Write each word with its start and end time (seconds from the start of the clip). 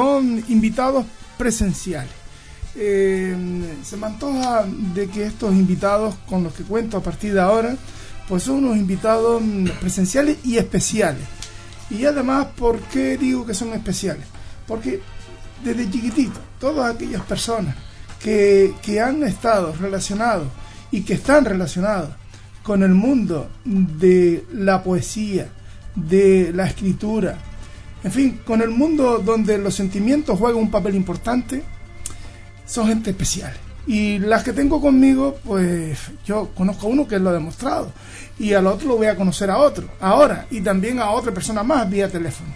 Son 0.00 0.44
invitados 0.46 1.06
presenciales. 1.36 2.12
Eh, 2.76 3.34
se 3.82 3.96
me 3.96 4.06
antoja 4.06 4.64
de 4.94 5.08
que 5.08 5.26
estos 5.26 5.52
invitados 5.52 6.14
con 6.28 6.44
los 6.44 6.54
que 6.54 6.62
cuento 6.62 6.96
a 6.96 7.02
partir 7.02 7.34
de 7.34 7.40
ahora, 7.40 7.76
pues 8.28 8.44
son 8.44 8.64
unos 8.64 8.76
invitados 8.76 9.42
mm, 9.42 9.66
presenciales 9.80 10.38
y 10.44 10.56
especiales. 10.56 11.24
Y 11.90 12.04
además, 12.04 12.46
¿por 12.56 12.78
qué 12.78 13.16
digo 13.16 13.44
que 13.44 13.54
son 13.54 13.72
especiales? 13.72 14.24
Porque 14.68 15.00
desde 15.64 15.90
chiquitito, 15.90 16.38
todas 16.60 16.94
aquellas 16.94 17.22
personas 17.22 17.74
que, 18.20 18.74
que 18.80 19.00
han 19.00 19.24
estado 19.24 19.74
relacionados 19.80 20.46
y 20.92 21.00
que 21.00 21.14
están 21.14 21.44
relacionados 21.44 22.10
con 22.62 22.84
el 22.84 22.94
mundo 22.94 23.50
de 23.64 24.46
la 24.52 24.80
poesía, 24.80 25.48
de 25.96 26.52
la 26.54 26.68
escritura, 26.68 27.36
en 28.04 28.12
fin, 28.12 28.40
con 28.44 28.62
el 28.62 28.70
mundo 28.70 29.18
donde 29.18 29.58
los 29.58 29.74
sentimientos 29.74 30.38
juegan 30.38 30.60
un 30.60 30.70
papel 30.70 30.94
importante, 30.94 31.62
son 32.66 32.86
gente 32.86 33.10
especial. 33.10 33.54
Y 33.86 34.18
las 34.18 34.44
que 34.44 34.52
tengo 34.52 34.80
conmigo, 34.80 35.38
pues 35.44 35.98
yo 36.26 36.50
conozco 36.54 36.86
a 36.86 36.90
uno 36.90 37.08
que 37.08 37.18
lo 37.18 37.30
ha 37.30 37.32
demostrado. 37.32 37.90
Y 38.38 38.52
al 38.52 38.66
otro 38.66 38.86
lo 38.86 38.96
voy 38.98 39.06
a 39.06 39.16
conocer 39.16 39.50
a 39.50 39.56
otro, 39.58 39.88
ahora. 39.98 40.46
Y 40.50 40.60
también 40.60 41.00
a 41.00 41.10
otra 41.10 41.32
persona 41.32 41.62
más 41.62 41.88
vía 41.88 42.10
teléfono. 42.10 42.50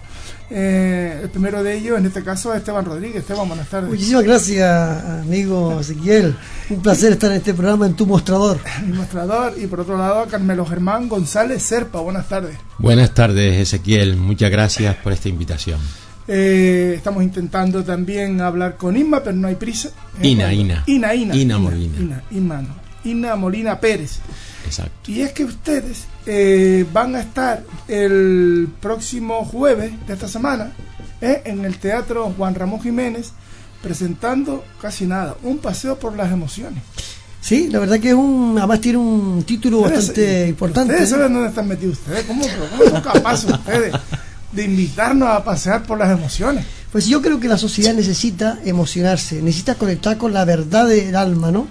Eh, 0.51 1.21
el 1.23 1.31
primero 1.31 1.63
de 1.63 1.77
ellos, 1.77 1.99
en 1.99 2.07
este 2.07 2.23
caso, 2.23 2.53
es 2.53 2.59
Esteban 2.59 2.85
Rodríguez. 2.85 3.23
Esteban, 3.23 3.49
buenas 3.49 3.69
tardes. 3.69 3.89
Muchísimas 3.91 4.25
gracias, 4.25 5.05
amigo 5.23 5.81
Ezequiel. 5.81 6.37
Un 6.71 6.83
placer 6.83 7.13
estar 7.13 7.31
en 7.31 7.39
este 7.39 7.55
programa 7.55 7.87
en 7.87 7.95
tu 7.95 8.07
mostrador. 8.07 8.59
Mi 8.87 8.93
mostrador. 8.93 9.55
Y 9.59 9.67
por 9.67 9.81
otro 9.81 9.97
lado, 9.97 10.21
a 10.21 10.27
Carmelo 10.27 10.67
Germán 10.67 11.09
González 11.09 11.63
Serpa. 11.63 12.01
Buenas 12.01 12.29
tardes. 12.29 12.57
Buenas 12.79 13.15
tardes, 13.15 13.59
Ezequiel. 13.61 14.17
Muchas 14.17 14.51
gracias 14.51 14.97
por 14.97 15.13
esta 15.13 15.29
invitación. 15.29 15.81
Eh, 16.29 16.95
estamos 16.97 17.23
intentando 17.23 17.83
también 17.83 18.41
hablar 18.41 18.77
con 18.77 18.97
Inma, 18.97 19.21
pero 19.23 19.37
no 19.37 19.49
hay 19.49 19.57
prisa. 19.57 19.91
Eh, 20.21 20.29
Ina, 20.29 20.45
bueno, 20.47 20.61
Ina. 20.61 20.85
Ina, 20.87 21.15
Ina. 21.15 21.37
Ina. 21.37 21.57
Ina, 21.57 22.23
Inma, 22.31 22.63
no. 22.63 22.82
Ina 23.05 23.37
Molina 23.37 23.81
Pérez. 23.81 24.19
Exacto. 24.67 25.11
Y 25.11 25.23
es 25.23 25.33
que 25.33 25.45
ustedes 25.45 26.05
eh, 26.27 26.87
van 26.93 27.15
a 27.17 27.21
estar 27.21 27.65
el 27.89 28.69
próximo 28.81 29.45
jueves 29.45 29.93
de 30.07 30.15
esta 30.15 30.29
semana 30.29 30.73
eh, 31.21 31.43
en 31.45 31.65
el 31.65 31.79
Teatro 31.79 32.33
Juan 32.37 32.55
Ramón 32.55 32.81
Jiménez 32.81 33.33
presentando 33.83 34.65
casi 34.81 35.07
nada, 35.07 35.37
un 35.43 35.59
paseo 35.59 35.99
por 35.99 36.17
las 36.17 36.33
emociones. 36.33 36.83
Sí, 37.41 37.69
la 37.69 37.81
verdad 37.81 37.99
que 37.99 38.11
es 38.11 38.15
un, 38.15 38.55
además 38.57 38.81
tiene 38.81 38.99
un 38.99 39.43
título 39.43 39.81
bastante 39.81 40.47
importante. 40.47 40.93
Ustedes 40.93 41.11
saben 41.11 41.33
dónde 41.33 41.49
están 41.49 41.67
metidos 41.67 41.99
ustedes, 41.99 42.25
¿cómo, 42.25 42.45
cómo 42.71 42.91
son 42.91 43.01
capaces 43.01 43.51
ustedes 43.51 43.93
de 44.53 44.65
invitarnos 44.65 45.29
a 45.29 45.45
pasear 45.45 45.83
por 45.85 45.99
las 45.99 46.11
emociones? 46.11 46.65
Pues 46.93 47.07
yo 47.07 47.23
creo 47.23 47.41
que 47.41 47.49
la 47.49 47.57
sociedad 47.57 47.95
necesita 47.95 48.59
emocionarse, 48.65 49.41
necesita 49.41 49.77
conectar 49.77 50.19
con 50.19 50.35
la 50.35 50.45
verdad 50.45 50.87
del 50.87 51.17
alma, 51.17 51.51
¿no? 51.51 51.67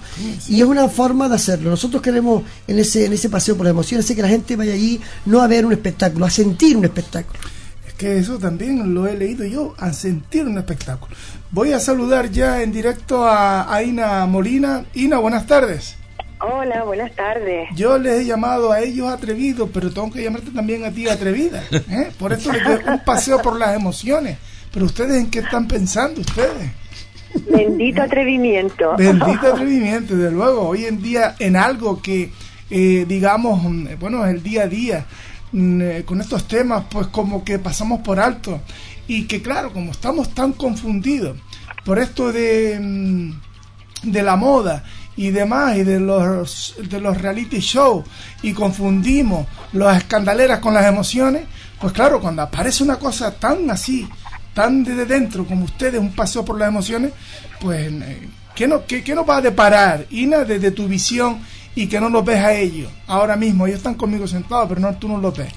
Y 0.48 0.60
es 0.60 0.66
una 0.66 0.88
forma 0.88 1.28
de 1.28 1.36
hacerlo. 1.36 1.70
Nosotros 1.70 2.02
queremos 2.02 2.42
en 2.66 2.80
ese, 2.80 3.06
en 3.06 3.12
ese 3.12 3.30
paseo 3.30 3.56
por 3.56 3.64
las 3.64 3.70
emociones 3.70 4.04
hacer 4.04 4.16
que 4.16 4.22
la 4.22 4.28
gente 4.28 4.56
vaya 4.56 4.72
allí 4.72 5.00
no 5.26 5.40
a 5.40 5.46
ver 5.46 5.64
un 5.64 5.72
espectáculo, 5.72 6.26
a 6.26 6.30
sentir 6.30 6.76
un 6.76 6.84
espectáculo. 6.84 7.38
Es 7.86 7.94
que 7.94 8.18
eso 8.18 8.36
también 8.38 8.94
lo 8.94 9.06
he 9.06 9.16
leído 9.16 9.44
yo, 9.44 9.76
a 9.78 9.92
sentir 9.92 10.44
un 10.44 10.58
espectáculo. 10.58 11.14
Voy 11.52 11.72
a 11.72 11.78
saludar 11.78 12.32
ya 12.32 12.60
en 12.62 12.72
directo 12.72 13.24
a, 13.24 13.72
a 13.72 13.82
Ina 13.84 14.26
Molina. 14.26 14.84
Ina, 14.94 15.18
buenas 15.18 15.46
tardes. 15.46 15.94
Hola, 16.44 16.82
buenas 16.82 17.14
tardes. 17.14 17.68
Yo 17.76 17.98
les 17.98 18.20
he 18.20 18.24
llamado 18.24 18.72
a 18.72 18.80
ellos 18.80 19.08
atrevidos, 19.08 19.70
pero 19.72 19.92
tengo 19.92 20.10
que 20.10 20.24
llamarte 20.24 20.50
también 20.50 20.84
a 20.84 20.90
ti 20.90 21.08
atrevida. 21.08 21.62
¿eh? 21.70 22.10
Por 22.18 22.32
eso 22.32 22.50
les 22.50 22.64
doy 22.64 22.80
un 22.84 22.98
paseo 23.04 23.40
por 23.40 23.56
las 23.56 23.76
emociones. 23.76 24.38
Pero 24.72 24.86
ustedes 24.86 25.22
en 25.22 25.30
qué 25.30 25.38
están 25.38 25.68
pensando 25.68 26.20
ustedes? 26.20 26.72
Bendito 27.48 28.02
atrevimiento. 28.02 28.96
Bendito 28.96 29.46
atrevimiento, 29.52 30.16
desde 30.16 30.32
luego. 30.32 30.68
Hoy 30.70 30.86
en 30.86 31.00
día 31.00 31.36
en 31.38 31.54
algo 31.54 32.02
que, 32.02 32.32
eh, 32.70 33.04
digamos, 33.06 33.62
mm, 33.62 33.98
bueno, 34.00 34.26
es 34.26 34.34
el 34.34 34.42
día 34.42 34.62
a 34.62 34.66
día, 34.66 35.06
mm, 35.52 35.80
eh, 35.80 36.02
con 36.04 36.20
estos 36.20 36.48
temas, 36.48 36.86
pues 36.90 37.06
como 37.06 37.44
que 37.44 37.60
pasamos 37.60 38.00
por 38.00 38.18
alto. 38.18 38.60
Y 39.06 39.28
que 39.28 39.42
claro, 39.42 39.72
como 39.72 39.92
estamos 39.92 40.34
tan 40.34 40.54
confundidos 40.54 41.38
por 41.84 42.00
esto 42.00 42.32
de, 42.32 42.80
mm, 42.80 44.10
de 44.10 44.22
la 44.24 44.34
moda 44.34 44.82
y 45.16 45.30
demás, 45.30 45.76
y 45.76 45.84
de 45.84 46.00
los, 46.00 46.74
de 46.88 47.00
los 47.00 47.20
reality 47.20 47.58
shows, 47.58 48.04
y 48.42 48.52
confundimos 48.52 49.46
las 49.72 49.98
escandaleras 49.98 50.60
con 50.60 50.74
las 50.74 50.86
emociones, 50.86 51.44
pues 51.80 51.92
claro, 51.92 52.20
cuando 52.20 52.42
aparece 52.42 52.82
una 52.82 52.96
cosa 52.96 53.32
tan 53.32 53.70
así, 53.70 54.08
tan 54.54 54.84
desde 54.84 55.04
dentro 55.06 55.44
como 55.46 55.64
ustedes, 55.64 56.00
un 56.00 56.14
paseo 56.14 56.44
por 56.44 56.58
las 56.58 56.68
emociones, 56.68 57.12
pues, 57.60 57.92
eh, 57.92 58.28
¿qué, 58.54 58.66
no, 58.66 58.86
qué, 58.86 59.02
qué 59.02 59.14
nos 59.14 59.28
va 59.28 59.36
a 59.38 59.42
deparar, 59.42 60.06
Ina, 60.10 60.44
desde 60.44 60.70
tu 60.70 60.86
visión 60.88 61.40
y 61.74 61.86
que 61.86 62.00
no 62.00 62.08
los 62.08 62.24
ves 62.24 62.42
a 62.42 62.54
ellos 62.54 62.90
ahora 63.06 63.36
mismo? 63.36 63.66
Ellos 63.66 63.78
están 63.78 63.94
conmigo 63.94 64.26
sentados, 64.26 64.68
pero 64.68 64.80
no, 64.80 64.94
tú 64.96 65.08
no 65.08 65.18
los 65.18 65.36
ves. 65.36 65.52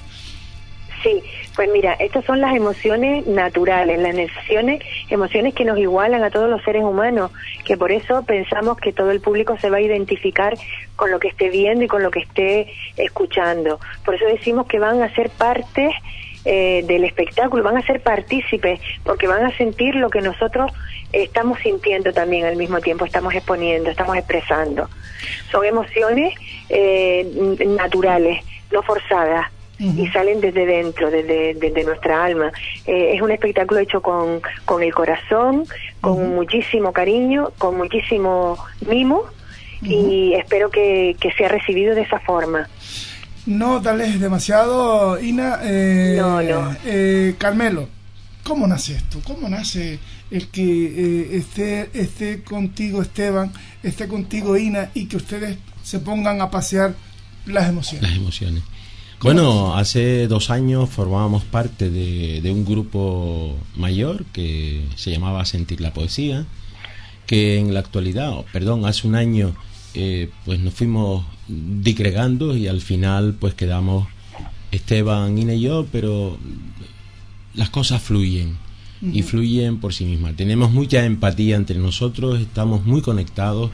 Sí, 1.02 1.22
pues 1.54 1.68
mira, 1.72 1.94
estas 1.94 2.24
son 2.24 2.40
las 2.40 2.54
emociones 2.54 3.26
naturales, 3.26 3.98
las 3.98 4.14
emociones, 4.14 4.82
emociones 5.08 5.54
que 5.54 5.64
nos 5.64 5.78
igualan 5.78 6.22
a 6.22 6.30
todos 6.30 6.48
los 6.48 6.62
seres 6.62 6.82
humanos, 6.84 7.30
que 7.64 7.76
por 7.76 7.92
eso 7.92 8.24
pensamos 8.24 8.76
que 8.78 8.92
todo 8.92 9.10
el 9.10 9.20
público 9.20 9.58
se 9.58 9.70
va 9.70 9.78
a 9.78 9.80
identificar 9.80 10.56
con 10.96 11.10
lo 11.10 11.18
que 11.18 11.28
esté 11.28 11.50
viendo 11.50 11.84
y 11.84 11.88
con 11.88 12.02
lo 12.02 12.10
que 12.10 12.20
esté 12.20 12.72
escuchando. 12.96 13.78
Por 14.04 14.14
eso 14.14 14.24
decimos 14.26 14.66
que 14.66 14.78
van 14.78 15.02
a 15.02 15.14
ser 15.14 15.30
parte 15.30 15.90
eh, 16.44 16.84
del 16.86 17.04
espectáculo, 17.04 17.62
van 17.62 17.76
a 17.76 17.82
ser 17.82 18.02
partícipes, 18.02 18.80
porque 19.04 19.26
van 19.26 19.44
a 19.44 19.56
sentir 19.56 19.96
lo 19.96 20.08
que 20.10 20.20
nosotros 20.20 20.72
estamos 21.12 21.58
sintiendo 21.60 22.12
también 22.12 22.46
al 22.46 22.56
mismo 22.56 22.80
tiempo, 22.80 23.04
estamos 23.04 23.34
exponiendo, 23.34 23.90
estamos 23.90 24.16
expresando. 24.16 24.88
Son 25.50 25.64
emociones 25.64 26.34
eh, 26.68 27.26
naturales, 27.66 28.44
no 28.70 28.82
forzadas 28.82 29.50
y 29.78 30.06
salen 30.08 30.40
desde 30.40 30.64
dentro, 30.64 31.10
desde, 31.10 31.54
desde 31.54 31.84
nuestra 31.84 32.24
alma. 32.24 32.50
Eh, 32.86 33.12
es 33.14 33.20
un 33.20 33.30
espectáculo 33.30 33.80
hecho 33.80 34.00
con, 34.00 34.40
con 34.64 34.82
el 34.82 34.94
corazón, 34.94 35.64
con 36.00 36.34
muchísimo 36.34 36.92
cariño, 36.92 37.50
con 37.58 37.76
muchísimo 37.76 38.58
mimo 38.88 39.24
y 39.82 40.32
espero 40.34 40.70
que, 40.70 41.14
que 41.20 41.30
sea 41.32 41.48
recibido 41.48 41.94
de 41.94 42.02
esa 42.02 42.18
forma. 42.20 42.68
No 43.44 43.80
tal 43.82 43.98
vez 43.98 44.18
demasiado, 44.18 45.20
Ina. 45.20 45.58
Eh, 45.62 46.16
No, 46.18 46.40
no. 46.42 46.74
eh, 46.84 47.34
Carmelo, 47.38 47.88
¿cómo 48.42 48.66
nace 48.66 48.94
esto? 48.94 49.20
¿Cómo 49.24 49.48
nace 49.48 49.98
el 50.30 50.48
que 50.48 50.62
eh, 50.62 51.36
esté, 51.36 51.90
esté 51.92 52.42
contigo 52.42 53.02
Esteban, 53.02 53.52
esté 53.82 54.08
contigo 54.08 54.56
Ina 54.56 54.90
y 54.94 55.06
que 55.06 55.16
ustedes 55.18 55.58
se 55.82 56.00
pongan 56.00 56.40
a 56.40 56.50
pasear 56.50 56.94
las 57.44 57.68
emociones? 57.68 58.02
Las 58.08 58.18
emociones. 58.18 58.62
Bueno, 59.22 59.74
hace 59.74 60.28
dos 60.28 60.50
años 60.50 60.90
formábamos 60.90 61.42
parte 61.42 61.90
de, 61.90 62.40
de 62.42 62.50
un 62.50 62.64
grupo 62.64 63.56
mayor 63.74 64.24
que 64.26 64.84
se 64.94 65.10
llamaba 65.10 65.44
Sentir 65.44 65.80
la 65.80 65.92
Poesía, 65.92 66.46
que 67.26 67.58
en 67.58 67.74
la 67.74 67.80
actualidad, 67.80 68.44
perdón, 68.52 68.84
hace 68.84 69.06
un 69.08 69.14
año, 69.14 69.54
eh, 69.94 70.30
pues 70.44 70.60
nos 70.60 70.74
fuimos 70.74 71.24
digregando 71.48 72.56
y 72.56 72.68
al 72.68 72.80
final 72.80 73.34
pues 73.40 73.54
quedamos 73.54 74.06
Esteban, 74.70 75.38
Ina 75.38 75.54
y 75.54 75.62
yo, 75.62 75.86
pero 75.90 76.38
las 77.54 77.70
cosas 77.70 78.02
fluyen 78.02 78.58
y 79.00 79.22
fluyen 79.22 79.78
por 79.78 79.94
sí 79.94 80.04
mismas. 80.04 80.36
Tenemos 80.36 80.70
mucha 80.70 81.04
empatía 81.04 81.56
entre 81.56 81.78
nosotros, 81.78 82.40
estamos 82.40 82.84
muy 82.84 83.02
conectados. 83.02 83.70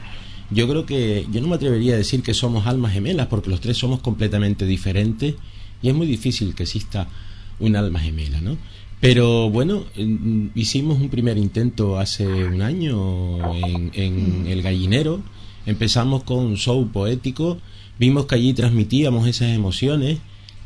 Yo 0.49 0.67
creo 0.67 0.85
que 0.85 1.25
yo 1.31 1.41
no 1.41 1.47
me 1.47 1.55
atrevería 1.55 1.93
a 1.93 1.97
decir 1.97 2.21
que 2.21 2.33
somos 2.33 2.67
almas 2.67 2.93
gemelas 2.93 3.27
porque 3.27 3.49
los 3.49 3.61
tres 3.61 3.77
somos 3.77 3.99
completamente 4.01 4.65
diferentes 4.65 5.35
y 5.81 5.89
es 5.89 5.95
muy 5.95 6.05
difícil 6.07 6.53
que 6.55 6.63
exista 6.63 7.07
un 7.59 7.75
alma 7.75 7.99
gemela, 7.99 8.41
¿no? 8.41 8.57
Pero 8.99 9.49
bueno, 9.49 9.83
en- 9.95 10.51
hicimos 10.55 10.99
un 11.01 11.09
primer 11.09 11.37
intento 11.37 11.99
hace 11.99 12.25
un 12.45 12.61
año 12.61 13.53
en, 13.55 13.91
en 13.93 14.45
El 14.47 14.61
Gallinero. 14.61 15.21
Empezamos 15.65 16.23
con 16.23 16.39
un 16.39 16.55
show 16.57 16.87
poético, 16.91 17.57
vimos 17.99 18.25
que 18.25 18.35
allí 18.35 18.53
transmitíamos 18.53 19.27
esas 19.27 19.49
emociones 19.55 20.19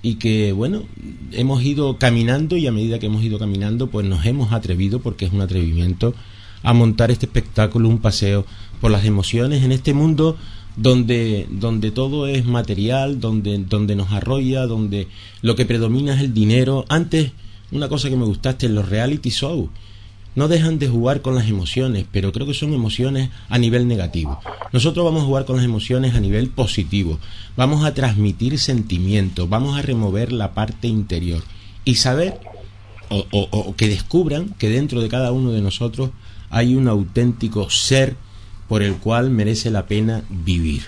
y 0.03 0.15
que, 0.15 0.51
bueno, 0.51 0.83
hemos 1.31 1.63
ido 1.63 1.97
caminando 1.97 2.57
y 2.57 2.67
a 2.67 2.71
medida 2.71 2.99
que 2.99 3.07
hemos 3.07 3.23
ido 3.23 3.39
caminando, 3.39 3.87
pues 3.87 4.05
nos 4.07 4.25
hemos 4.25 4.51
atrevido, 4.53 4.99
porque 5.01 5.25
es 5.25 5.33
un 5.33 5.41
atrevimiento, 5.41 6.13
a 6.67 6.73
montar 6.73 7.11
este 7.11 7.27
espectáculo, 7.27 7.87
un 7.87 7.99
paseo 7.99 8.45
por 8.81 8.91
las 8.91 9.05
emociones 9.05 9.63
en 9.63 9.71
este 9.71 9.93
mundo 9.93 10.35
donde, 10.75 11.47
donde 11.49 11.91
todo 11.91 12.27
es 12.27 12.45
material, 12.45 13.21
donde, 13.21 13.57
donde 13.59 13.95
nos 13.95 14.11
arrolla, 14.11 14.67
donde 14.67 15.07
lo 15.41 15.55
que 15.55 15.65
predomina 15.65 16.15
es 16.15 16.19
el 16.19 16.33
dinero. 16.33 16.83
Antes, 16.89 17.31
una 17.71 17.87
cosa 17.87 18.09
que 18.09 18.17
me 18.17 18.25
gustaste 18.25 18.67
los 18.67 18.89
reality 18.89 19.29
shows, 19.29 19.69
no 20.35 20.49
dejan 20.49 20.77
de 20.77 20.89
jugar 20.89 21.21
con 21.21 21.35
las 21.35 21.47
emociones, 21.47 22.05
pero 22.11 22.33
creo 22.33 22.45
que 22.45 22.53
son 22.53 22.73
emociones 22.73 23.29
a 23.47 23.57
nivel 23.57 23.87
negativo. 23.87 24.37
Nosotros 24.73 25.05
vamos 25.05 25.23
a 25.23 25.25
jugar 25.25 25.45
con 25.45 25.55
las 25.55 25.63
emociones 25.63 26.15
a 26.15 26.19
nivel 26.19 26.49
positivo, 26.49 27.17
vamos 27.55 27.85
a 27.85 27.93
transmitir 27.93 28.59
sentimientos, 28.59 29.47
vamos 29.47 29.79
a 29.79 29.83
remover 29.83 30.33
la 30.33 30.53
parte 30.53 30.89
interior 30.89 31.41
y 31.85 31.95
saber 31.95 32.41
o, 33.07 33.25
o 33.31 33.75
que 33.77 33.87
descubran 33.87 34.49
que 34.59 34.67
dentro 34.67 34.99
de 34.99 35.07
cada 35.07 35.31
uno 35.31 35.51
de 35.51 35.61
nosotros 35.61 36.09
hay 36.49 36.75
un 36.75 36.87
auténtico 36.87 37.69
ser 37.69 38.15
por 38.67 38.83
el 38.83 38.95
cual 38.95 39.29
merece 39.29 39.71
la 39.71 39.85
pena 39.85 40.23
vivir. 40.29 40.83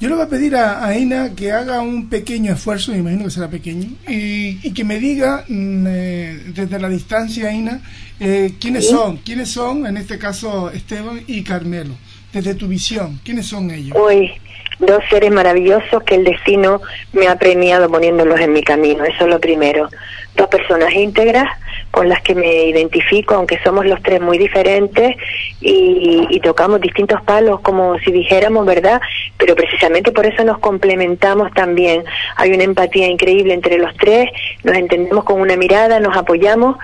Yo 0.00 0.08
le 0.08 0.14
voy 0.14 0.24
a 0.24 0.28
pedir 0.28 0.56
a, 0.56 0.82
Aina 0.86 1.34
que 1.34 1.52
haga 1.52 1.82
un 1.82 2.08
pequeño 2.08 2.54
esfuerzo, 2.54 2.92
me 2.92 2.98
imagino 2.98 3.24
que 3.24 3.30
será 3.30 3.48
pequeño, 3.48 3.86
y, 4.08 4.72
que 4.72 4.82
me 4.82 4.98
diga 4.98 5.44
mm, 5.46 5.86
eh, 5.86 6.42
desde 6.54 6.78
la 6.78 6.88
distancia, 6.88 7.48
Aina, 7.48 7.82
eh, 8.18 8.54
quiénes 8.58 8.88
son, 8.88 9.18
quiénes 9.18 9.50
son, 9.50 9.86
en 9.86 9.98
este 9.98 10.18
caso 10.18 10.70
Esteban 10.70 11.20
y 11.26 11.42
Carmelo, 11.42 11.92
desde 12.32 12.54
tu 12.54 12.66
visión, 12.66 13.20
quiénes 13.22 13.46
son 13.46 13.70
ellos. 13.70 13.94
Hoy, 13.94 14.30
dos 14.78 15.00
seres 15.10 15.30
maravillosos 15.30 16.02
que 16.04 16.14
el 16.14 16.24
destino 16.24 16.80
me 17.12 17.28
ha 17.28 17.36
premiado 17.36 17.90
poniéndolos 17.90 18.40
en 18.40 18.54
mi 18.54 18.62
camino, 18.62 19.04
eso 19.04 19.24
es 19.24 19.30
lo 19.30 19.38
primero. 19.38 19.90
Dos 20.36 20.48
personas 20.48 20.92
íntegras 20.92 21.48
con 21.90 22.08
las 22.08 22.22
que 22.22 22.34
me 22.34 22.64
identifico, 22.66 23.34
aunque 23.34 23.58
somos 23.64 23.84
los 23.84 24.00
tres 24.02 24.20
muy 24.20 24.38
diferentes 24.38 25.16
y, 25.60 26.40
tocamos 26.42 26.80
distintos 26.80 27.20
palos, 27.22 27.60
como 27.60 27.98
si 27.98 28.10
dijéramos, 28.10 28.64
¿verdad? 28.64 29.00
Pero 29.36 29.54
precisamente 29.54 30.10
por 30.10 30.24
eso 30.24 30.42
nos 30.42 30.58
complementamos 30.58 31.52
también. 31.52 32.02
Hay 32.36 32.50
una 32.50 32.64
empatía 32.64 33.06
increíble 33.08 33.52
entre 33.52 33.76
los 33.76 33.94
tres, 33.96 34.30
nos 34.64 34.74
entendemos 34.74 35.22
con 35.24 35.40
una 35.40 35.56
mirada, 35.56 36.00
nos 36.00 36.16
apoyamos. 36.16 36.76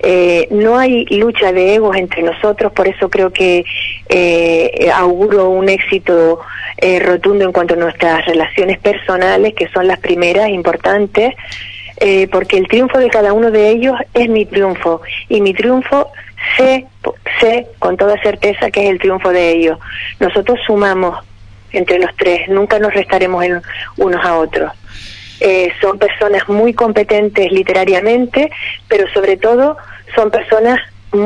Eh, 0.00 0.48
no 0.50 0.76
hay 0.76 1.04
lucha 1.06 1.52
de 1.52 1.76
egos 1.76 1.96
entre 1.96 2.22
nosotros, 2.22 2.72
por 2.72 2.88
eso 2.88 3.08
creo 3.08 3.32
que 3.32 3.64
eh, 4.08 4.90
auguro 4.92 5.50
un 5.50 5.68
éxito 5.68 6.40
eh, 6.78 6.98
rotundo 6.98 7.44
en 7.44 7.52
cuanto 7.52 7.74
a 7.74 7.76
nuestras 7.76 8.26
relaciones 8.26 8.78
personales, 8.78 9.54
que 9.54 9.68
son 9.68 9.86
las 9.86 10.00
primeras 10.00 10.48
importantes. 10.48 11.34
Eh, 11.98 12.28
porque 12.28 12.58
el 12.58 12.68
triunfo 12.68 12.98
de 12.98 13.08
cada 13.08 13.32
uno 13.32 13.50
de 13.50 13.70
ellos 13.70 13.94
es 14.12 14.28
mi 14.28 14.44
triunfo 14.44 15.00
y 15.28 15.40
mi 15.40 15.54
triunfo 15.54 16.10
sé, 16.56 16.86
sé 17.40 17.66
con 17.78 17.96
toda 17.96 18.20
certeza 18.20 18.70
que 18.70 18.84
es 18.84 18.90
el 18.90 18.98
triunfo 18.98 19.30
de 19.30 19.50
ellos. 19.52 19.78
Nosotros 20.20 20.58
sumamos 20.66 21.24
entre 21.72 21.98
los 21.98 22.14
tres, 22.16 22.48
nunca 22.48 22.78
nos 22.78 22.92
restaremos 22.92 23.42
en 23.44 23.62
unos 23.96 24.24
a 24.24 24.38
otros. 24.38 24.72
Eh, 25.40 25.72
son 25.80 25.98
personas 25.98 26.48
muy 26.48 26.72
competentes 26.72 27.52
literariamente, 27.52 28.50
pero 28.88 29.06
sobre 29.12 29.36
todo 29.36 29.76
son 30.14 30.30
personas 30.30 30.80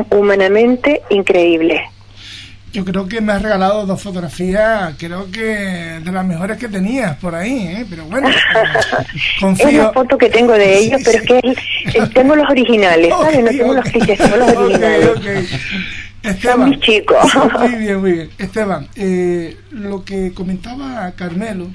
humanamente 0.09 1.01
increíbles. 1.09 1.81
Yo 2.73 2.85
creo 2.85 3.05
que 3.07 3.19
me 3.19 3.33
has 3.33 3.41
regalado 3.41 3.85
dos 3.85 4.01
fotografías, 4.01 4.95
creo 4.97 5.29
que 5.29 5.99
de 6.03 6.11
las 6.11 6.25
mejores 6.25 6.57
que 6.57 6.69
tenías 6.69 7.17
por 7.17 7.35
ahí, 7.35 7.67
¿eh? 7.67 7.85
pero 7.89 8.05
bueno, 8.05 8.29
confío. 9.41 9.67
Es 9.67 9.73
la 9.73 9.91
foto 9.91 10.17
que 10.17 10.29
tengo 10.29 10.53
de 10.53 10.77
ellos, 10.77 11.01
pero 11.03 11.17
es 11.17 11.57
que 11.91 12.01
tengo 12.13 12.35
los 12.35 12.49
originales, 12.49 13.09
¿sabes? 13.09 13.43
no 13.43 13.49
tengo 13.49 13.73
los 13.73 13.85
clichés, 13.85 14.17
tengo 14.17 14.37
los 14.37 14.49
originales. 14.55 15.51
Esteban, 16.23 16.57
Son 16.59 16.69
mis 16.69 16.79
chicos. 16.79 17.17
Muy 17.59 17.75
bien, 17.75 17.99
muy 17.99 18.11
bien. 18.13 18.29
Esteban, 18.37 18.87
eh, 18.95 19.57
lo 19.71 20.05
que 20.05 20.33
comentaba 20.33 21.11
Carmelo, 21.15 21.67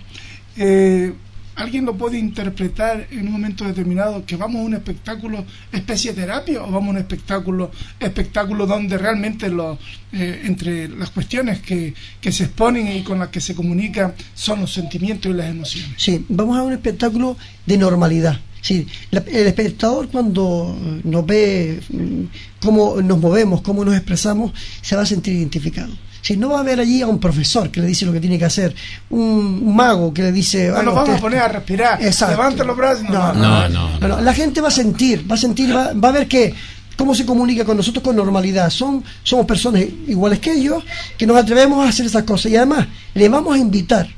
eh, 0.57 1.13
alguien 1.57 1.85
lo 1.85 1.97
puede 1.97 2.19
interpretar 2.19 3.09
en 3.11 3.27
un 3.27 3.33
momento 3.33 3.65
determinado 3.65 4.25
que 4.25 4.37
vamos 4.37 4.61
a 4.61 4.65
un 4.65 4.75
espectáculo 4.75 5.45
especie 5.73 6.13
terapia 6.13 6.63
o 6.63 6.71
vamos 6.71 6.89
a 6.89 6.91
un 6.91 6.99
espectáculo 6.99 7.71
espectáculo 7.99 8.67
donde 8.67 8.99
realmente 8.99 9.49
lo, 9.49 9.79
eh, 10.13 10.43
entre 10.45 10.89
las 10.89 11.11
cuestiones 11.11 11.61
que, 11.61 11.95
que, 12.21 12.31
se 12.31 12.45
exponen 12.45 12.95
y 12.95 13.03
con 13.03 13.19
las 13.19 13.29
que 13.29 13.41
se 13.41 13.55
comunican 13.55 14.15
son 14.35 14.61
los 14.61 14.73
sentimientos 14.73 15.31
y 15.33 15.35
las 15.35 15.51
emociones. 15.51 15.93
Sí, 15.97 16.25
vamos 16.29 16.57
a 16.57 16.63
un 16.63 16.73
espectáculo 16.73 17.37
de 17.65 17.79
normalidad. 17.79 18.39
Sí, 18.61 18.87
el 19.13 19.47
espectador 19.47 20.09
cuando 20.09 20.77
nos 21.05 21.25
ve 21.25 21.81
mm, 21.89 22.23
cómo 22.61 23.01
nos 23.01 23.19
movemos, 23.19 23.63
cómo 23.63 23.85
nos 23.85 23.95
expresamos, 23.95 24.53
se 24.83 24.97
va 24.97 25.03
a 25.03 25.07
sentir 25.07 25.35
identificado. 25.35 25.93
Si 26.27 26.37
no 26.37 26.49
va 26.49 26.57
a 26.57 26.61
haber 26.63 26.81
allí 26.81 27.03
a 27.03 27.07
un 27.07 27.21
profesor 27.21 27.71
que 27.71 27.81
le 27.81 27.87
dice 27.87 28.05
lo 28.05 28.13
que 28.13 28.19
tiene 28.19 28.37
que 28.37 28.47
hacer, 28.47 28.75
un, 29.11 29.77
mago 29.77 30.13
que 30.13 30.23
le 30.23 30.33
dice. 30.33 30.71
No 30.71 30.83
nos 30.83 30.95
vamos 30.97 31.19
a 31.19 31.21
poner 31.21 31.39
a 31.39 31.47
respirar. 31.47 32.01
Levanta 32.01 32.65
los 32.65 32.77
brazos. 32.77 33.09
No 33.09 33.33
no 33.33 33.69
no, 33.69 34.21
La 34.21 34.35
gente 34.35 34.61
va 34.61 34.67
a 34.67 34.73
sentir, 34.73 35.25
va 35.31 35.37
a 35.37 35.39
sentir, 35.39 35.73
va, 35.73 35.93
va 35.93 36.09
a 36.09 36.11
ver 36.11 36.27
que 36.27 36.53
cómo 36.97 37.15
se 37.15 37.25
comunica 37.25 37.65
con 37.65 37.77
nosotros 37.77 38.03
con 38.03 38.17
normalidad. 38.17 38.71
Son, 38.71 39.05
somos 39.23 39.47
personas 39.47 39.85
iguales 40.09 40.41
que 40.41 40.53
ellos, 40.53 40.83
que 41.17 41.29
nos 41.29 41.37
atrevemos 41.37 41.87
a 41.87 41.91
hacer 41.91 42.07
esas 42.07 42.25
cosas. 42.25 42.51
Y 42.51 42.57
además, 42.57 42.89
le 43.15 43.29
vamos 43.29 43.55
a 43.55 43.59
invitar 43.59 44.09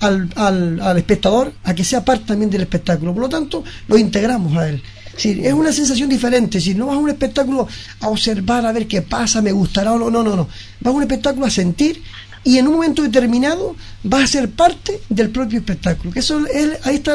al, 0.00 0.30
al, 0.34 0.80
al 0.80 0.98
espectador 0.98 1.52
a 1.62 1.74
que 1.76 1.84
sea 1.84 2.04
parte 2.04 2.24
también 2.26 2.50
del 2.50 2.62
espectáculo. 2.62 3.14
Por 3.14 3.22
lo 3.22 3.28
tanto, 3.28 3.62
lo 3.86 3.96
integramos 3.96 4.56
a 4.56 4.68
él. 4.68 4.82
Es 5.16 5.52
una 5.52 5.72
sensación 5.72 6.08
diferente. 6.08 6.60
Si 6.60 6.74
no 6.74 6.86
vas 6.86 6.96
a 6.96 6.98
un 6.98 7.10
espectáculo 7.10 7.68
a 8.00 8.08
observar, 8.08 8.66
a 8.66 8.72
ver 8.72 8.86
qué 8.86 9.02
pasa, 9.02 9.42
me 9.42 9.52
gustará 9.52 9.92
o 9.92 9.98
no, 9.98 10.10
no, 10.10 10.22
no, 10.22 10.36
no. 10.36 10.48
Vas 10.80 10.92
a 10.92 10.96
un 10.96 11.02
espectáculo 11.02 11.46
a 11.46 11.50
sentir 11.50 12.02
y 12.44 12.58
en 12.58 12.66
un 12.66 12.74
momento 12.74 13.02
determinado 13.02 13.76
vas 14.02 14.24
a 14.24 14.26
ser 14.26 14.50
parte 14.50 15.00
del 15.08 15.30
propio 15.30 15.60
espectáculo. 15.60 16.12
Que 16.12 16.20
eso 16.20 16.44
es, 16.46 16.84
ahí 16.84 16.96
está 16.96 17.14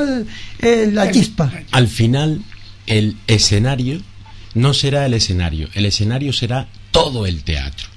la 0.60 1.12
chispa. 1.12 1.52
Al 1.72 1.88
final, 1.88 2.42
el 2.86 3.18
escenario 3.28 4.02
no 4.54 4.74
será 4.74 5.06
el 5.06 5.14
escenario, 5.14 5.70
el 5.74 5.86
escenario 5.86 6.34
será 6.34 6.68
todo 6.92 7.26
el 7.26 7.44
teatro, 7.44 7.88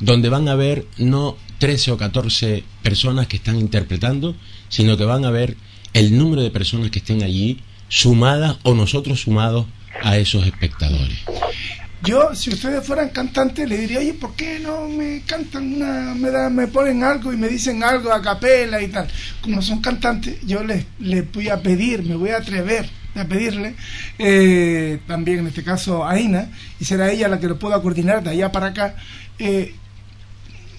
donde 0.00 0.28
van 0.28 0.48
a 0.48 0.52
haber 0.52 0.86
no 0.96 1.36
13 1.58 1.92
o 1.92 1.96
14 1.98 2.64
personas 2.82 3.26
que 3.26 3.36
están 3.36 3.58
interpretando, 3.58 4.34
sino 4.68 4.96
que 4.96 5.04
van 5.04 5.24
a 5.24 5.30
ver 5.30 5.56
el 5.92 6.16
número 6.16 6.42
de 6.42 6.50
personas 6.50 6.90
que 6.90 7.00
estén 7.00 7.22
allí 7.22 7.60
sumadas 7.88 8.56
o 8.62 8.74
nosotros 8.74 9.20
sumados 9.20 9.66
a 10.02 10.16
esos 10.16 10.46
espectadores. 10.46 11.18
Yo, 12.02 12.34
si 12.34 12.50
ustedes 12.50 12.86
fueran 12.86 13.08
cantantes, 13.08 13.68
le 13.68 13.78
diría, 13.78 13.98
oye, 13.98 14.14
¿por 14.14 14.34
qué 14.34 14.60
no 14.60 14.88
me 14.88 15.22
cantan 15.26 15.74
una, 15.74 16.14
me, 16.14 16.30
da, 16.30 16.48
me 16.50 16.68
ponen 16.68 17.02
algo 17.02 17.32
y 17.32 17.36
me 17.36 17.48
dicen 17.48 17.82
algo 17.82 18.12
a 18.12 18.22
capela 18.22 18.80
y 18.80 18.88
tal? 18.88 19.08
Como 19.40 19.60
son 19.60 19.80
cantantes, 19.80 20.36
yo 20.46 20.62
les, 20.62 20.84
les 21.00 21.30
voy 21.32 21.48
a 21.48 21.60
pedir, 21.60 22.04
me 22.04 22.14
voy 22.14 22.30
a 22.30 22.36
atrever 22.36 22.88
a 23.20 23.24
pedirle, 23.24 23.74
eh, 24.18 25.00
también 25.06 25.40
en 25.40 25.46
este 25.48 25.64
caso 25.64 26.06
a 26.06 26.18
Ina, 26.18 26.48
y 26.78 26.84
será 26.84 27.10
ella 27.10 27.28
la 27.28 27.40
que 27.40 27.48
lo 27.48 27.58
pueda 27.58 27.80
coordinar 27.80 28.22
de 28.22 28.30
allá 28.30 28.52
para 28.52 28.66
acá. 28.66 28.94
Eh, 29.38 29.74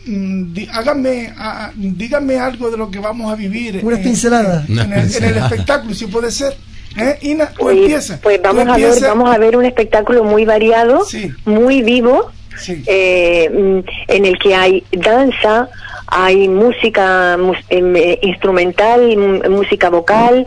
mm, 0.05 0.53
háganme, 0.72 1.34
díganme 1.75 2.38
algo 2.38 2.72
de 2.72 2.77
lo 2.77 2.91
que 2.91 3.00
vamos 3.00 3.31
a 3.31 3.36
vivir. 3.36 3.81
Una 3.84 3.98
pincelada. 3.98 4.65
En, 4.67 4.93
el, 4.93 5.38
espectáculo, 5.38 5.93
si 5.93 6.08
puede 6.08 6.31
ser. 6.31 6.55
¿Eh? 6.98 7.18
Ina, 7.22 7.51
pues, 7.58 7.77
empieza. 7.77 8.20
Pues 8.22 8.42
vamos, 8.42 8.68
a 8.68 8.77
ver, 8.77 9.01
vamos 9.01 9.34
a 9.34 9.38
ver 9.38 9.56
un 9.56 9.66
espectáculo 9.66 10.24
muy 10.24 10.46
variado, 10.46 11.06
muy 11.46 11.82
vivo, 11.84 12.32
eh, 12.68 13.50
mm, 13.51 13.80
en 14.08 14.25
el 14.25 14.39
que 14.39 14.56
hay 14.56 14.84
danza, 14.92 15.70
hay 16.08 16.48
música 16.48 17.38
em, 17.70 17.96
eh, 17.96 18.20
instrumental, 18.22 19.16
música 19.50 19.89
vocal, 19.89 20.46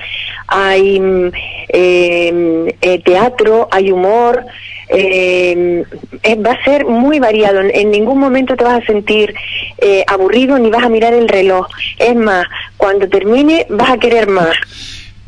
hay 0.49 0.99
mm, 0.99 1.31
em, 1.69 2.69
eh, 2.81 3.03
teatro, 3.05 3.69
hay 3.71 3.93
humor. 3.93 4.45
Em, 4.93 5.85
va 6.45 6.51
a 6.51 6.65
ser 6.65 6.85
muy 6.85 7.21
variado. 7.21 7.61
En 7.61 7.93
ningún 7.93 8.19
momento 8.19 8.57
te 8.57 8.65
vas 8.65 8.83
a 8.83 8.87
sentir 8.87 9.33
eh, 9.79 10.05
aburrido 10.09 10.59
ni 10.59 10.69
vas 10.69 10.83
a 10.83 10.89
mirar 10.89 11.15
el 11.15 11.29
reloj. 11.29 11.69
Es 11.97 12.17
más, 12.17 12.47
cuando 12.77 13.09
termine 13.09 13.67
vas 13.69 13.91
a 13.91 13.99
querer 13.99 14.27
más. 14.29 14.57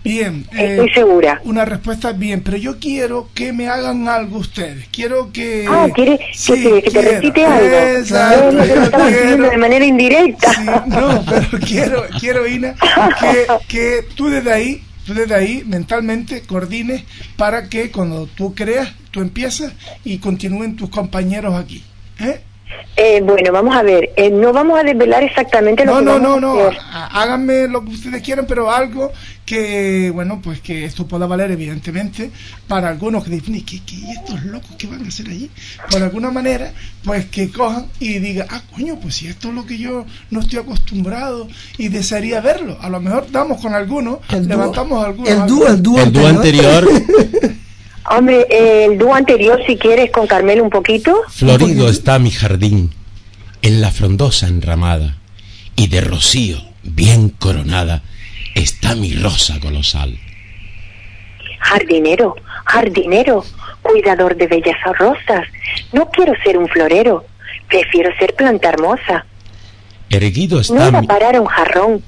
Bien, 0.05 0.45
estoy 0.51 0.89
eh, 0.89 0.93
segura. 0.95 1.41
Una 1.45 1.65
respuesta 1.65 2.13
bien, 2.13 2.43
pero 2.43 2.57
yo 2.57 2.79
quiero 2.81 3.29
que 3.35 3.53
me 3.53 3.69
hagan 3.69 4.09
algo 4.09 4.39
ustedes. 4.39 4.89
Quiero 4.91 5.31
que. 5.33 5.65
Ah, 5.69 5.89
quiere 5.95 6.19
que, 6.19 6.91
te, 6.91 7.03
recite 7.03 7.45
algo. 7.45 7.99
Exacto, 7.99 8.53
no, 8.53 9.51
de 9.51 9.57
manera 9.57 9.85
indirecta. 9.85 10.53
no, 10.87 11.25
pero 11.25 11.65
quiero, 11.65 12.05
quiero 12.19 12.49
Ina, 12.49 12.75
que, 13.21 13.47
que 13.69 14.07
tú 14.17 14.29
desde 14.29 14.53
ahí, 14.53 14.83
tú 15.07 15.15
desde 15.15 15.35
ahí 15.35 15.63
mentalmente 15.67 16.43
coordines 16.43 17.05
para 17.37 17.69
que 17.69 17.93
cuando 17.93 18.27
tú 18.27 18.55
creas, 18.55 18.93
tú 19.13 19.21
empiezas 19.21 19.73
y 20.05 20.19
continúen 20.19 20.75
tus 20.75 20.91
compañeros 20.91 21.55
aquí. 21.55 21.85
¿eh? 22.19 22.41
Eh, 22.95 23.23
bueno, 23.25 23.51
vamos 23.53 23.75
a 23.75 23.83
ver, 23.83 24.11
eh, 24.17 24.29
no 24.31 24.53
vamos 24.53 24.79
a 24.79 24.83
desvelar 24.83 25.23
exactamente 25.25 25.85
lo 25.87 25.93
No, 25.93 25.99
que 25.99 26.05
no, 26.05 26.13
vamos 26.13 26.41
no, 26.43 26.53
a 26.53 26.71
no. 26.71 26.79
há- 26.93 27.23
Háganme 27.23 27.67
lo 27.67 27.83
que 27.85 27.91
ustedes 27.93 28.23
quieran, 28.23 28.45
pero 28.47 28.71
algo 28.71 29.11
que, 29.47 30.11
bueno, 30.11 30.41
pues 30.45 30.61
que 30.61 30.85
esto 30.85 31.07
pueda 31.07 31.27
valer, 31.27 31.51
evidentemente, 31.51 32.31
para 32.69 32.89
algunos 32.89 33.25
que 33.25 33.31
dicen, 33.31 33.55
¿y 33.57 33.63
qué, 33.63 33.81
estos 34.13 34.43
locos 34.45 34.71
que 34.77 34.87
van 34.87 35.05
a 35.05 35.09
hacer 35.09 35.27
allí? 35.29 35.51
Por 35.91 36.03
alguna 36.03 36.31
manera, 36.31 36.71
pues 37.03 37.25
que 37.27 37.51
cojan 37.51 37.87
y 37.99 38.19
digan, 38.19 38.47
ah, 38.51 38.61
coño, 38.75 38.99
pues 39.01 39.17
si 39.17 39.27
esto 39.27 39.49
es 39.49 39.55
lo 39.55 39.65
que 39.65 39.79
yo 39.79 40.05
no 40.31 40.41
estoy 40.41 40.59
acostumbrado 40.59 41.49
y 41.79 41.89
desearía 41.89 42.41
verlo. 42.43 42.77
A 42.83 42.91
lo 42.91 43.01
mejor 43.01 43.31
damos 43.33 43.61
con 43.61 43.75
algunos, 43.75 44.19
El 44.29 44.43
dúo- 44.45 44.49
levantamos 44.49 45.03
algunos. 45.05 45.31
El 45.31 45.47
dúo, 45.47 45.67
el 45.67 45.83
dúo, 45.83 45.99
El 46.03 46.13
dúo 46.13 46.27
anterior, 46.27 46.87
Hombre, 48.11 48.47
el 48.51 48.99
dúo 48.99 49.15
anterior, 49.15 49.61
si 49.67 49.77
quieres, 49.77 50.11
con 50.11 50.27
Carmelo 50.27 50.65
un 50.65 50.71
poquito. 50.71 51.23
florido 51.29 51.89
está 51.89 52.19
mi 52.19 52.31
jardín, 52.31 52.91
en 53.63 53.81
la 53.81 53.91
frondosa 53.91 54.49
enramada, 54.49 55.17
y 55.77 55.87
de 55.87 56.01
rocío 56.01 56.59
bien 56.83 57.29
coronada 57.31 58.03
está 58.55 58.95
mi 58.97 59.15
rosa 59.15 59.61
colosal. 59.61 60.19
Jardinero, 61.61 62.35
jardinero, 62.65 63.45
cuidador 63.83 64.37
de 64.37 64.47
bellas 64.49 64.77
rosas. 64.99 65.47
No 65.93 66.07
quiero 66.11 66.33
ser 66.45 66.59
un 66.59 66.69
florero, 66.69 67.25
prefiero 67.69 68.11
ser 68.19 68.35
planta 68.35 68.69
hermosa. 68.71 69.25
Erguido 70.11 70.57
No 70.57 70.61
está 70.61 70.89
iba 70.89 70.99
a 70.99 71.03
parar 71.03 71.37
a 71.37 71.41
un 71.41 71.47
jarrón, 71.47 72.03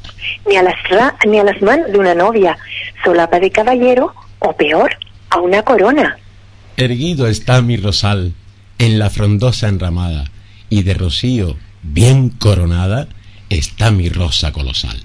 ni 0.47 0.57
a 0.57 0.63
las 0.63 0.75
ra- 0.91 1.15
ni 1.27 1.39
a 1.39 1.45
las 1.45 1.63
manos 1.63 1.91
de 1.91 1.99
una 1.99 2.15
novia, 2.15 2.59
solapa 3.05 3.39
de 3.41 3.51
caballero, 3.51 4.13
o 4.41 4.53
peor, 4.55 4.95
a 5.35 5.41
una 5.41 5.63
corona. 5.63 6.17
Erguido 6.77 7.27
está 7.27 7.61
mi 7.61 7.77
rosal, 7.77 8.35
en 8.79 9.01
la 9.01 9.11
frondosa 9.11 9.69
enramada, 9.69 10.31
y 10.71 10.85
de 10.85 10.95
rocío 10.95 11.57
bien 11.83 12.31
coronada 12.31 13.09
está 13.51 13.91
mi 13.91 14.09
rosa 14.09 14.53
colosal. 14.53 14.97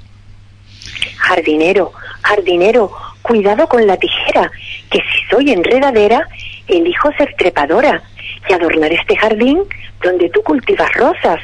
Jardinero, 1.17 1.93
jardinero, 2.21 2.91
cuidado 3.23 3.67
con 3.67 3.87
la 3.87 3.97
tijera, 3.97 4.51
que 4.91 4.99
si 4.99 5.29
soy 5.31 5.51
enredadera, 5.51 6.27
elijo 6.67 7.11
ser 7.17 7.33
trepadora 7.35 8.03
y 8.47 8.53
adornar 8.53 8.93
este 8.93 9.17
jardín 9.17 9.63
donde 10.03 10.29
tú 10.29 10.41
cultivas 10.43 10.93
rosas. 10.93 11.39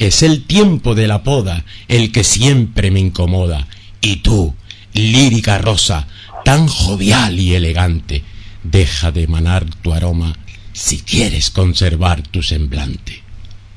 Es 0.00 0.24
el 0.24 0.44
tiempo 0.44 0.96
de 0.96 1.06
la 1.06 1.22
poda 1.22 1.64
el 1.86 2.10
que 2.10 2.24
siempre 2.24 2.90
me 2.90 2.98
incomoda, 2.98 3.68
y 4.00 4.16
tú, 4.16 4.56
lírica 4.92 5.58
rosa, 5.58 6.08
tan 6.44 6.66
jovial 6.66 7.38
y 7.38 7.54
elegante, 7.54 8.22
deja 8.62 9.10
de 9.10 9.24
emanar 9.24 9.64
tu 9.82 9.92
aroma 9.92 10.34
si 10.72 11.02
quieres 11.02 11.50
conservar 11.50 12.22
tu 12.22 12.42
semblante. 12.42 13.22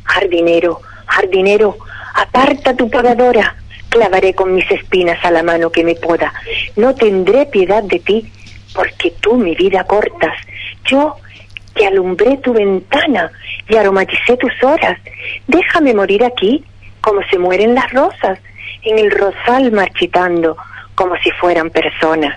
Jardinero, 0.04 0.82
jardinero, 1.08 1.78
aparta 2.14 2.76
tu 2.76 2.90
podadora, 2.90 3.56
clavaré 3.90 4.34
con 4.34 4.54
mis 4.54 4.70
espinas 4.72 5.24
a 5.24 5.32
la 5.32 5.44
mano 5.44 5.72
que 5.72 5.84
me 5.84 5.96
poda. 5.96 6.34
No 6.76 6.96
tendré 6.96 7.46
piedad 7.48 7.84
de 7.84 8.00
ti, 8.00 8.32
porque 8.74 9.12
tú 9.20 9.36
mi 9.36 9.56
vida 9.56 9.84
cortas. 9.86 10.36
Yo 10.86 11.16
que 11.74 11.86
alumbré 11.86 12.38
tu 12.38 12.54
ventana 12.54 13.32
y 13.68 13.76
aromaticé 13.76 14.38
tus 14.38 14.52
horas. 14.64 14.98
Déjame 15.48 15.94
morir 15.94 16.24
aquí, 16.24 16.64
como 17.02 17.22
se 17.30 17.38
mueren 17.38 17.76
las 17.76 17.92
rosas, 17.92 18.40
en 18.84 19.00
el 19.00 19.12
rosal 19.12 19.72
marchitando, 19.72 20.56
como 20.96 21.16
si 21.18 21.32
fueran 21.32 21.70
personas. 21.70 22.36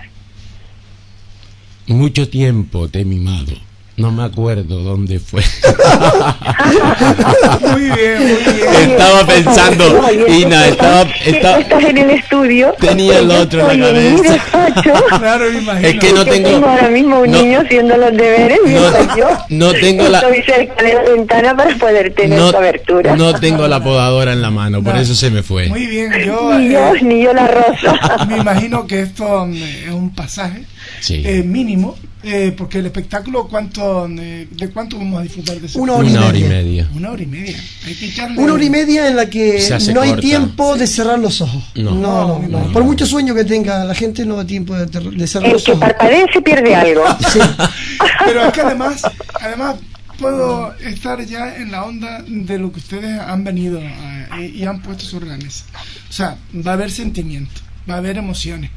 Mucho 1.89 2.29
tiempo 2.29 2.87
te 2.87 3.01
he 3.01 3.05
mimado, 3.05 3.53
no 3.99 4.11
me 4.11 4.23
acuerdo 4.23 4.79
dónde 4.83 5.19
fue. 5.19 5.43
Muy 7.61 7.81
bien, 7.81 8.17
muy 8.19 8.53
bien. 8.53 8.91
Estaba 8.91 9.25
pensando, 9.25 10.01
Ina, 10.27 10.67
estaba, 10.67 11.01
estás- 11.03 11.27
estaba- 11.27 11.59
estás 11.59 11.83
en 11.83 11.97
el 11.97 12.09
estudio. 12.11 12.73
Tenía 12.79 13.19
el 13.19 13.31
otro 13.31 13.69
en 13.71 13.79
la 13.81 13.87
cabeza. 13.87 14.37
Claro, 15.19 15.45
me 15.51 15.59
imagino. 15.59 15.87
Es 15.87 15.99
que 15.99 16.13
no 16.13 16.25
tengo- 16.25 16.49
tengo 16.49 16.67
ahora 16.67 16.89
mismo 16.89 17.19
un 17.19 17.31
no- 17.31 17.41
niño 17.41 17.59
haciendo 17.61 17.97
los 17.97 18.11
deberes 18.11 18.59
no- 18.65 19.15
yo 19.17 19.27
no 19.49 19.71
tengo 19.73 20.07
la- 20.07 20.19
estoy 20.19 20.41
cerca 20.43 20.83
de 20.83 20.93
la 20.93 21.01
ventana 21.03 21.55
para 21.55 21.75
poder 21.75 22.13
tener 22.13 22.39
no, 22.39 22.51
cobertura. 22.51 23.15
no 23.15 23.33
tengo 23.33 23.67
la 23.67 23.83
podadora 23.83 24.33
en 24.33 24.41
la 24.41 24.49
mano, 24.51 24.83
por 24.83 24.95
No. 24.95 25.01
eso 25.01 25.15
se 25.15 25.29
me 25.29 25.43
fue. 25.43 25.67
Muy 25.69 25.85
bien, 25.87 26.11
yo 26.25 26.57
ni 26.57 26.69
yo, 26.71 26.95
eh, 26.95 26.99
ni 27.01 27.23
yo 27.23 27.33
la 27.33 27.47
rosa. 27.47 28.25
me 28.27 28.37
imagino 28.37 28.85
que 28.87 29.01
esto 29.01 29.45
mm, 29.45 29.53
es 29.55 29.89
un 29.91 30.09
pasaje 30.13 30.63
Sí. 31.01 31.21
eh, 31.25 31.43
mínimo, 31.43 31.95
eh, 32.23 32.53
porque 32.57 32.79
el 32.79 32.85
espectáculo, 32.87 33.47
¿cuánto, 33.47 34.07
eh, 34.19 34.47
¿de 34.51 34.69
cuánto 34.69 34.97
vamos 34.97 35.19
a 35.19 35.23
disfrutar 35.23 35.59
de 35.59 35.67
ese 35.67 35.79
Una 35.79 35.93
hora 35.93 36.07
y 36.07 36.11
Una 36.11 36.25
hora 36.27 36.37
y 36.37 36.43
media. 36.43 36.89
Una 36.93 37.11
hora 37.11 37.23
y 37.23 37.25
media. 37.25 37.57
Hay 37.85 37.95
que 37.95 38.05
echarle... 38.07 38.37
Una 38.41 38.53
hora 38.53 38.63
y 38.65 38.69
media 38.69 39.07
en 39.07 39.15
la 39.15 39.29
que 39.29 39.63
no 39.93 40.01
hay 40.01 40.09
corta. 40.09 40.21
tiempo 40.21 40.75
de 40.77 40.87
cerrar 40.87 41.19
los 41.19 41.39
ojos. 41.41 41.63
No. 41.75 41.91
no, 41.91 42.39
no, 42.39 42.47
No, 42.47 42.65
no. 42.67 42.71
Por 42.73 42.83
mucho 42.83 43.05
sueño 43.05 43.33
que 43.33 43.45
tenga 43.45 43.85
la 43.85 43.95
gente, 43.95 44.25
no 44.25 44.35
da 44.35 44.45
tiempo 44.45 44.75
de, 44.75 44.85
de 44.85 45.27
cerrar 45.27 45.47
El 45.47 45.53
los 45.53 45.63
que 45.63 45.71
ojos. 45.71 45.81
parpadee 45.81 46.25
se 46.33 46.41
pierde 46.41 46.75
algo. 46.75 47.03
Sí. 47.31 47.39
Pero 48.25 48.45
es 48.47 48.53
que 48.53 48.61
además, 48.61 49.01
además 49.41 49.75
puedo 50.19 50.73
estar 50.79 51.23
ya 51.25 51.55
en 51.55 51.71
la 51.71 51.85
onda 51.85 52.23
de 52.27 52.57
lo 52.59 52.71
que 52.71 52.79
ustedes 52.79 53.19
han 53.19 53.43
venido 53.45 53.79
a- 53.79 54.41
y 54.41 54.63
han 54.65 54.81
puesto 54.81 55.05
sobre 55.05 55.27
la 55.27 55.37
mesa. 55.37 55.63
O 56.09 56.13
sea, 56.13 56.37
va 56.65 56.71
a 56.71 56.73
haber 56.73 56.91
sentimiento, 56.91 57.61
va 57.89 57.95
a 57.95 57.97
haber 57.97 58.17
emociones. 58.17 58.71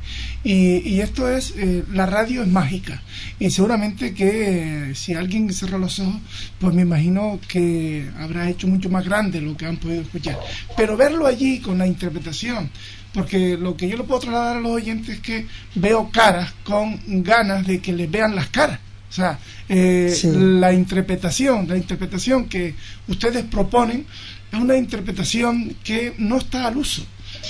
Y, 0.44 0.78
y 0.88 1.00
esto 1.00 1.28
es, 1.28 1.54
eh, 1.56 1.84
la 1.92 2.06
radio 2.06 2.42
es 2.42 2.48
mágica. 2.48 3.00
Y 3.38 3.50
seguramente 3.50 4.12
que 4.12 4.90
eh, 4.90 4.94
si 4.94 5.14
alguien 5.14 5.52
cerró 5.52 5.78
los 5.78 5.98
ojos, 6.00 6.20
pues 6.58 6.74
me 6.74 6.82
imagino 6.82 7.38
que 7.46 8.08
habrá 8.18 8.48
hecho 8.50 8.66
mucho 8.66 8.88
más 8.90 9.04
grande 9.04 9.40
lo 9.40 9.56
que 9.56 9.66
han 9.66 9.76
podido 9.76 10.02
escuchar. 10.02 10.38
Pero 10.76 10.96
verlo 10.96 11.26
allí 11.26 11.60
con 11.60 11.78
la 11.78 11.86
interpretación, 11.86 12.70
porque 13.14 13.56
lo 13.56 13.76
que 13.76 13.88
yo 13.88 13.96
le 13.96 14.02
puedo 14.04 14.20
trasladar 14.20 14.56
a 14.56 14.60
los 14.60 14.72
oyentes 14.72 15.16
es 15.16 15.20
que 15.20 15.46
veo 15.76 16.10
caras 16.10 16.52
con 16.64 16.98
ganas 17.22 17.66
de 17.66 17.80
que 17.80 17.92
les 17.92 18.10
vean 18.10 18.34
las 18.34 18.48
caras. 18.48 18.80
O 19.10 19.14
sea, 19.14 19.38
eh, 19.68 20.12
Sí. 20.16 20.28
la 20.32 20.72
interpretación, 20.72 21.68
la 21.68 21.76
interpretación 21.76 22.46
que 22.48 22.74
ustedes 23.08 23.44
proponen 23.44 24.06
es 24.50 24.58
una 24.58 24.76
interpretación 24.76 25.76
que 25.84 26.14
no 26.18 26.38
está 26.38 26.66
al 26.66 26.78
uso, 26.78 27.04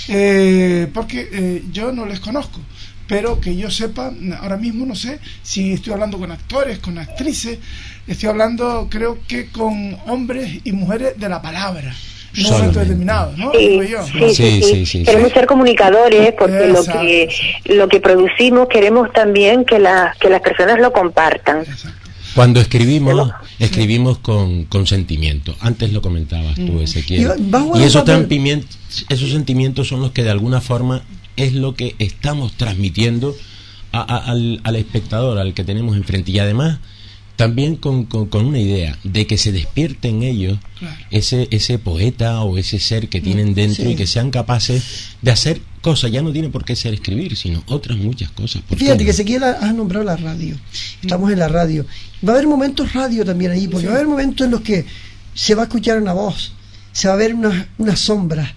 eh, 0.09 0.87
porque 0.93 1.29
eh, 1.31 1.63
yo 1.71 1.91
no 1.91 2.05
les 2.05 2.19
conozco, 2.19 2.59
pero 3.07 3.39
que 3.39 3.55
yo 3.55 3.69
sepa, 3.69 4.11
ahora 4.39 4.57
mismo 4.57 4.85
no 4.85 4.95
sé 4.95 5.19
si 5.41 5.73
estoy 5.73 5.93
hablando 5.93 6.17
con 6.17 6.31
actores, 6.31 6.79
con 6.79 6.97
actrices, 6.97 7.59
estoy 8.07 8.29
hablando 8.29 8.87
creo 8.89 9.19
que 9.27 9.47
con 9.49 9.97
hombres 10.07 10.59
y 10.63 10.71
mujeres 10.71 11.19
de 11.19 11.29
la 11.29 11.41
palabra, 11.41 11.93
en 12.35 12.45
un 12.47 12.51
momento 12.51 12.79
determinado, 12.79 13.33
¿no? 13.37 13.51
Sí, 13.51 13.67
Digo 13.67 13.83
yo. 13.83 14.03
sí, 14.07 14.11
sí, 14.11 14.33
Sí, 14.33 14.33
sí. 14.33 14.61
sí, 14.63 14.85
sí, 14.85 15.03
Queremos 15.05 15.27
sí. 15.29 15.33
ser 15.35 15.45
comunicadores 15.45 16.33
porque 16.37 16.67
lo 16.67 16.83
que 16.83 17.29
lo 17.65 17.87
que 17.87 17.99
producimos 17.99 18.67
queremos 18.69 19.11
también 19.13 19.65
que 19.65 19.77
las 19.79 20.17
que 20.17 20.29
las 20.29 20.41
personas 20.41 20.79
lo 20.79 20.91
compartan. 20.91 21.63
Cuando 22.35 22.59
escribimos, 22.59 23.13
escribimos 23.59 24.17
con, 24.17 24.63
con 24.65 24.87
sentimiento. 24.87 25.55
Antes 25.59 25.93
lo 25.93 26.01
comentabas 26.01 26.55
tú, 26.55 26.79
Ezequiel. 26.81 27.21
Y 27.21 27.25
Y 27.79 27.83
esos, 27.83 28.01
esos 29.09 29.29
sentimientos 29.31 29.87
son 29.87 30.01
los 30.01 30.11
que 30.11 30.23
de 30.23 30.31
alguna 30.31 30.59
forma 30.61 31.03
es 31.35 31.53
lo 31.53 31.75
que 31.75 31.95
estamos 31.99 32.53
transmitiendo 32.53 33.35
a- 33.91 34.01
a- 34.01 34.31
al, 34.31 34.61
al 34.63 34.75
espectador, 34.75 35.37
al 35.37 35.53
que 35.53 35.63
tenemos 35.63 35.95
enfrente. 35.95 36.31
Y 36.31 36.39
además, 36.39 36.79
también 37.35 37.75
con, 37.77 38.05
con- 38.05 38.27
con 38.27 38.45
una 38.45 38.59
idea 38.59 38.97
de 39.03 39.25
que 39.27 39.37
se 39.37 39.51
despierte 39.51 40.07
en 40.09 40.21
ellos 40.23 40.59
Claro. 40.79 40.95
ese, 41.11 41.47
ese 41.51 41.79
poeta 41.79 42.41
o 42.41 42.57
ese 42.57 42.79
ser 42.79 43.09
que 43.09 43.21
tienen 43.21 43.53
dentro 43.55 43.85
sí. 43.85 43.91
y 43.91 43.95
que 43.95 44.05
sean 44.07 44.29
capaces 44.31 44.83
de 45.21 45.31
hacer 45.31 45.61
cosas. 45.81 46.11
Ya 46.11 46.21
no 46.21 46.31
tiene 46.31 46.49
por 46.49 46.63
qué 46.65 46.75
ser 46.75 46.93
escribir, 46.93 47.35
sino 47.35 47.63
otras 47.67 47.97
muchas 47.97 48.29
cosas. 48.31 48.61
¿Por 48.61 48.77
qué 48.77 48.85
Fíjate 48.85 48.99
no? 49.03 49.05
que 49.05 49.11
Ezequiel 49.11 49.43
ha- 49.43 49.51
has 49.61 49.73
nombrado 49.73 50.05
la 50.05 50.15
radio. 50.15 50.55
Estamos 51.01 51.31
en 51.31 51.39
la 51.39 51.47
radio. 51.47 51.85
Va 52.27 52.33
a 52.33 52.35
haber 52.35 52.47
momentos 52.47 52.93
radio 52.93 53.25
también 53.25 53.51
ahí, 53.51 53.67
porque 53.67 53.87
va 53.87 53.93
a 53.93 53.95
haber 53.95 54.07
momentos 54.07 54.45
en 54.45 54.51
los 54.51 54.61
que 54.61 54.85
se 55.33 55.55
va 55.55 55.63
a 55.63 55.65
escuchar 55.65 55.99
una 56.01 56.13
voz, 56.13 56.53
se 56.91 57.07
va 57.07 57.15
a 57.15 57.17
ver 57.17 57.33
una, 57.33 57.67
una 57.79 57.95
sombra, 57.95 58.53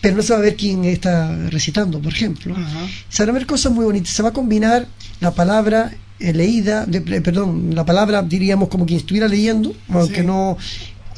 pero 0.00 0.16
no 0.16 0.22
se 0.22 0.32
va 0.32 0.38
a 0.38 0.42
ver 0.42 0.54
quién 0.54 0.84
está 0.84 1.34
recitando, 1.48 1.98
por 2.00 2.12
ejemplo. 2.12 2.54
Ajá. 2.56 2.86
Se 3.08 3.22
van 3.22 3.30
a 3.30 3.32
ver 3.32 3.46
cosas 3.46 3.72
muy 3.72 3.84
bonitas. 3.84 4.10
Se 4.10 4.22
va 4.22 4.28
a 4.28 4.32
combinar 4.32 4.86
la 5.20 5.32
palabra 5.34 5.92
leída, 6.20 6.84
de- 6.86 6.98
eh, 7.16 7.20
perdón, 7.20 7.70
la 7.74 7.84
palabra 7.84 8.22
diríamos 8.22 8.68
como 8.68 8.86
quien 8.86 8.98
estuviera 8.98 9.28
leyendo, 9.28 9.74
aunque 9.90 10.20
Sí. 10.20 10.26
no 10.26 10.56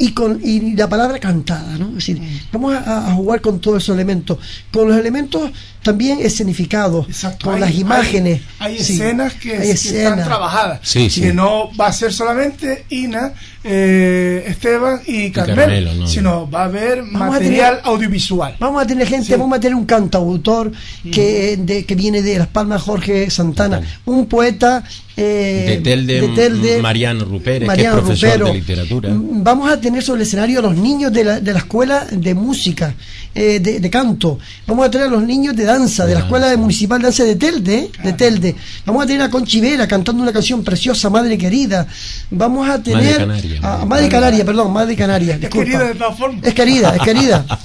y 0.00 0.12
con 0.12 0.40
y 0.42 0.74
la 0.74 0.88
palabra 0.88 1.18
cantada, 1.20 1.76
¿no? 1.78 1.88
Es 1.90 1.94
decir, 2.06 2.20
vamos 2.50 2.74
a, 2.74 3.08
a 3.10 3.12
jugar 3.14 3.40
con 3.42 3.60
todos 3.60 3.82
esos 3.82 3.94
elementos, 3.94 4.38
con 4.72 4.88
los 4.88 4.96
elementos 4.98 5.50
también 5.82 6.18
escenificados, 6.20 7.06
Exacto. 7.06 7.46
con 7.46 7.54
Hay- 7.54 7.60
las 7.60 7.74
imágenes. 7.74 8.40
Hay, 8.58 8.76
hay 8.76 8.82
Sí. 8.84 8.94
escenas 8.94 9.34
que, 9.34 9.52
Hay 9.52 9.58
que 9.66 9.70
escenas. 9.72 10.12
están 10.12 10.24
trabajadas. 10.24 10.80
Sí, 10.82 11.08
sí. 11.10 11.20
Que 11.20 11.32
no 11.32 11.70
va 11.78 11.86
a 11.88 11.92
ser 11.92 12.12
solamente 12.12 12.84
Ina, 12.90 13.32
eh, 13.62 14.44
Esteban 14.48 15.00
y 15.06 15.30
Carmelo, 15.30 15.60
Carmelo, 15.60 15.94
no, 15.94 16.06
sino 16.06 16.50
va 16.50 16.62
a 16.62 16.64
haber 16.64 17.02
material 17.02 17.76
tener- 17.76 17.80
audiovisual. 17.84 18.56
Vamos 18.58 18.82
a 18.82 18.86
tener 18.86 19.06
gente, 19.06 19.26
Sí. 19.26 19.32
vamos 19.32 19.56
a 19.56 19.60
tener 19.60 19.74
un 19.74 19.84
cantautor 19.86 20.72
que, 21.12 21.56
de, 21.58 21.84
que 21.84 21.94
viene 21.94 22.22
de 22.22 22.38
Las 22.38 22.48
Palmas, 22.48 22.82
Jorge 22.82 23.30
Santana, 23.30 23.76
Santana. 23.76 24.00
un 24.06 24.26
poeta 24.26 24.82
eh, 25.20 25.64
de 25.68 25.76
Telde, 25.78 26.20
de 26.20 26.28
Telde, 26.28 26.80
Mariano 26.82 27.24
Rupérez, 27.24 27.66
Mariano 27.66 27.96
que 27.96 28.00
es 28.00 28.04
profesor 28.04 28.28
Rupero. 28.30 28.46
de 28.46 28.54
literatura. 28.54 29.08
Mm, 29.10 29.42
Vamos 29.44 29.70
a 29.70 29.80
tener 29.80 30.02
sobre 30.02 30.22
el 30.22 30.26
escenario 30.26 30.58
a 30.60 30.62
los 30.62 30.76
niños 30.76 31.12
de 31.12 31.24
la, 31.24 31.40
de 31.40 31.52
la 31.52 31.58
escuela 31.60 32.06
de 32.10 32.34
música, 32.34 32.94
eh, 33.34 33.60
de, 33.60 33.80
de 33.80 33.90
canto. 33.90 34.38
Vamos 34.66 34.86
a 34.86 34.90
tener 34.90 35.06
a 35.06 35.10
los 35.10 35.22
niños 35.22 35.54
de 35.56 35.64
danza, 35.64 36.04
de, 36.04 36.10
De 36.10 36.14
la 36.14 36.20
escuela 36.24 36.46
danza. 36.46 36.60
municipal 36.60 36.98
de 36.98 37.04
danza 37.04 37.24
de 37.24 37.36
Telde, 37.36 37.90
de 38.02 38.12
Telde. 38.14 38.54
Vamos 38.86 39.04
a 39.04 39.06
tener 39.06 39.22
a 39.22 39.30
Conchivera 39.30 39.86
cantando 39.86 40.22
una 40.22 40.32
canción 40.32 40.62
preciosa, 40.64 41.10
Madre 41.10 41.36
Querida. 41.38 41.86
Vamos 42.30 42.68
a 42.68 42.82
tener 42.82 43.16
Canaria, 43.18 43.58
a- 43.62 43.62
Madre 43.78 43.86
Madre 43.86 44.08
Canaria, 44.08 44.44
perdón, 44.44 44.72
Madre 44.72 44.96
Canaria. 45.02 45.34
Es 45.34 45.40
disculpa. 45.42 45.64
querida 45.66 45.84
de 45.88 45.94
todas 45.94 46.18
formas. 46.18 46.44
Es 46.46 46.54
querida, 46.54 46.96
es 46.96 47.02
querida. 47.02 47.46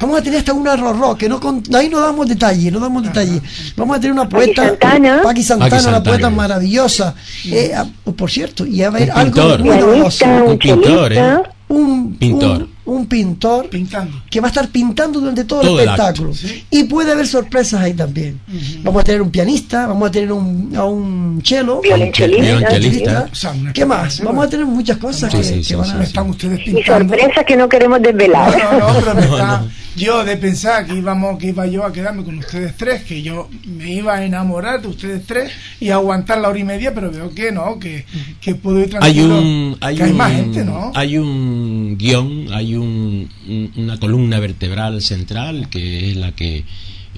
Vamos 0.00 0.18
a 0.18 0.22
tener 0.22 0.38
hasta 0.38 0.52
una 0.52 0.76
Rorró, 0.76 1.16
que 1.16 1.28
no 1.28 1.40
con- 1.40 1.62
ahí 1.74 1.88
no 1.88 2.00
damos 2.00 2.28
detalles, 2.28 2.72
no 2.72 2.78
damos 2.80 3.02
detalles. 3.02 3.40
Vamos 3.76 3.96
a 3.96 4.00
tener 4.00 4.12
una 4.12 4.28
poeta, 4.28 4.66
Santana. 4.68 5.20
Paqui 5.22 5.42
Santana, 5.42 5.70
Paqui 5.70 5.82
una 5.82 5.92
Santana. 5.94 6.02
poeta 6.16 6.30
maravillosa. 6.30 7.14
Eh, 7.46 7.72
ah, 7.76 7.86
por 8.16 8.30
cierto, 8.30 8.64
y 8.64 8.80
va 8.80 8.86
a 8.86 8.88
haber 8.88 9.10
Un 9.10 9.16
algo 9.18 9.32
pintor. 9.34 9.60
muy 9.64 9.78
Un 9.82 10.48
un 10.50 10.58
pintor. 10.58 11.12
¿eh? 11.12 11.36
Un 11.68 12.16
Pintor. 12.16 12.62
Un, 12.62 12.70
un 12.88 13.06
pintor 13.06 13.68
Pintando. 13.68 14.22
que 14.30 14.40
va 14.40 14.48
a 14.48 14.50
estar 14.50 14.68
pintando 14.68 15.20
durante 15.20 15.44
todo, 15.44 15.60
Todo 15.62 15.76
el 15.78 15.82
el 15.84 15.88
acto, 15.90 16.02
espectáculo. 16.02 16.34
sí. 16.34 16.64
Y 16.70 16.84
puede 16.84 17.12
haber 17.12 17.26
sorpresas 17.26 17.80
ahí 17.82 17.94
también. 17.94 18.40
Vamos 18.82 19.02
a 19.02 19.04
tener 19.04 19.22
un 19.22 19.30
pianista, 19.30 19.86
vamos 19.86 20.08
a 20.08 20.12
tener 20.12 20.32
un, 20.32 20.72
a 20.76 20.84
un 20.84 21.40
cello. 21.44 21.80
Violonchelista. 21.82 23.28
¿Qué 23.74 23.84
más? 23.84 24.20
Vamos 24.22 24.46
a 24.46 24.48
tener 24.50 24.66
muchas 24.66 24.96
cosas 24.98 25.30
Sí, 25.30 25.38
que, 25.38 25.44
sí, 25.44 25.54
que 25.54 25.64
sí, 25.64 25.74
van 25.74 25.86
sí, 25.86 25.92
a... 25.92 25.96
sí. 25.98 26.02
Están 26.04 26.30
ustedes 26.30 26.60
Y 26.60 26.64
pintando. 26.72 27.14
sorpresas 27.14 27.44
que 27.44 27.56
no 27.56 27.68
queremos 27.68 28.02
desvelar. 28.02 28.56
no, 28.78 28.92
no, 28.92 29.00
pero 29.00 29.14
me 29.14 29.20
No, 29.28 29.36
está- 29.36 29.58
no. 29.60 29.68
yo 29.96 30.24
de 30.24 30.36
pensar 30.36 30.86
que 30.86 30.94
íbamos, 30.94 31.38
que 31.38 31.48
iba 31.48 31.66
yo 31.66 31.84
a 31.84 31.92
quedarme 31.92 32.24
con 32.24 32.38
ustedes 32.38 32.76
tres, 32.76 33.02
que 33.02 33.20
yo 33.22 33.48
me 33.66 33.92
iba 33.92 34.14
a 34.14 34.24
enamorar 34.24 34.80
de 34.80 34.88
ustedes 34.88 35.26
tres 35.26 35.50
y 35.80 35.90
aguantar 35.90 36.38
la 36.38 36.48
hora 36.48 36.58
y 36.58 36.64
media, 36.64 36.94
pero 36.94 37.10
veo 37.10 37.34
que 37.34 37.50
no, 37.52 37.78
que, 37.78 38.04
que 38.40 38.54
puedo 38.54 38.78
ir 38.78 38.84
hay 38.84 38.90
tranquilo. 38.90 39.38
un 39.38 39.76
hay 39.80 39.96
que 39.96 40.02
hay 40.04 40.10
un, 40.12 40.16
más 40.16 40.32
gente, 40.32 40.64
¿no? 40.64 40.92
hay 40.94 41.18
un 41.18 41.96
guion 41.98 42.46
hay 42.52 42.74
un, 42.76 42.77
un- 42.78 43.28
una 43.76 43.98
columna 43.98 44.38
vertebral 44.40 45.00
central 45.02 45.68
que 45.68 46.10
es 46.10 46.16
la 46.16 46.32
que 46.32 46.64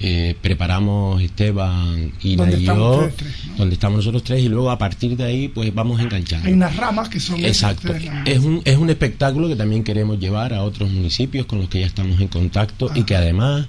eh, 0.03 0.35
preparamos 0.41 1.21
Esteban 1.21 2.11
y 2.23 2.35
Donde 2.35 2.57
y 2.57 2.61
estamos 2.61 2.79
yo 2.81 2.91
ustedes 3.07 3.15
tres, 3.17 3.33
¿no? 3.49 3.55
donde 3.57 3.73
estamos 3.75 3.97
nosotros 3.97 4.23
tres 4.23 4.41
y 4.43 4.49
luego 4.49 4.71
a 4.71 4.77
partir 4.79 5.15
de 5.15 5.23
ahí 5.25 5.47
pues 5.47 5.71
vamos 5.75 5.99
enganchando 6.01 6.47
Hay 6.47 6.53
unas 6.53 6.75
ramas 6.75 7.07
que 7.09 7.19
son 7.19 7.43
Exacto. 7.45 7.93
Es 8.25 8.39
un, 8.39 8.61
es 8.65 8.77
un 8.77 8.89
espectáculo 8.89 9.47
que 9.47 9.55
también 9.55 9.83
queremos 9.83 10.17
llevar 10.19 10.53
a 10.53 10.63
otros 10.63 10.89
municipios 10.89 11.45
con 11.45 11.59
los 11.59 11.69
que 11.69 11.81
ya 11.81 11.85
estamos 11.85 12.19
en 12.19 12.29
contacto 12.29 12.89
y 12.95 13.03
que 13.03 13.15
además 13.15 13.67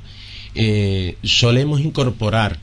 eh, 0.55 1.17
solemos 1.23 1.81
incorporar 1.81 2.59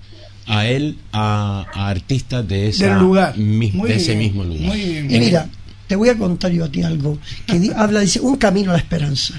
a 0.48 0.66
él 0.68 0.96
a, 1.12 1.68
a 1.72 1.90
artistas 1.90 2.48
de, 2.48 2.70
esa 2.70 2.88
Del 2.96 3.00
lugar. 3.00 3.36
de 3.36 3.68
ese 3.96 4.16
bien, 4.16 4.20
mismo 4.20 4.44
lugar. 4.46 4.62
muy 4.64 4.80
bien. 4.80 5.12
Y 5.14 5.20
mira, 5.20 5.48
te 5.89 5.96
voy 5.96 6.10
a 6.10 6.17
contar 6.17 6.51
yo 6.51 6.65
a 6.65 6.72
ti 6.72 6.84
algo 6.84 7.17
que 7.48 7.72
habla, 7.75 8.01
dice, 8.01 8.22
un 8.22 8.38
camino 8.38 8.69
a 8.69 8.74
la 8.74 8.79
esperanza. 8.79 9.34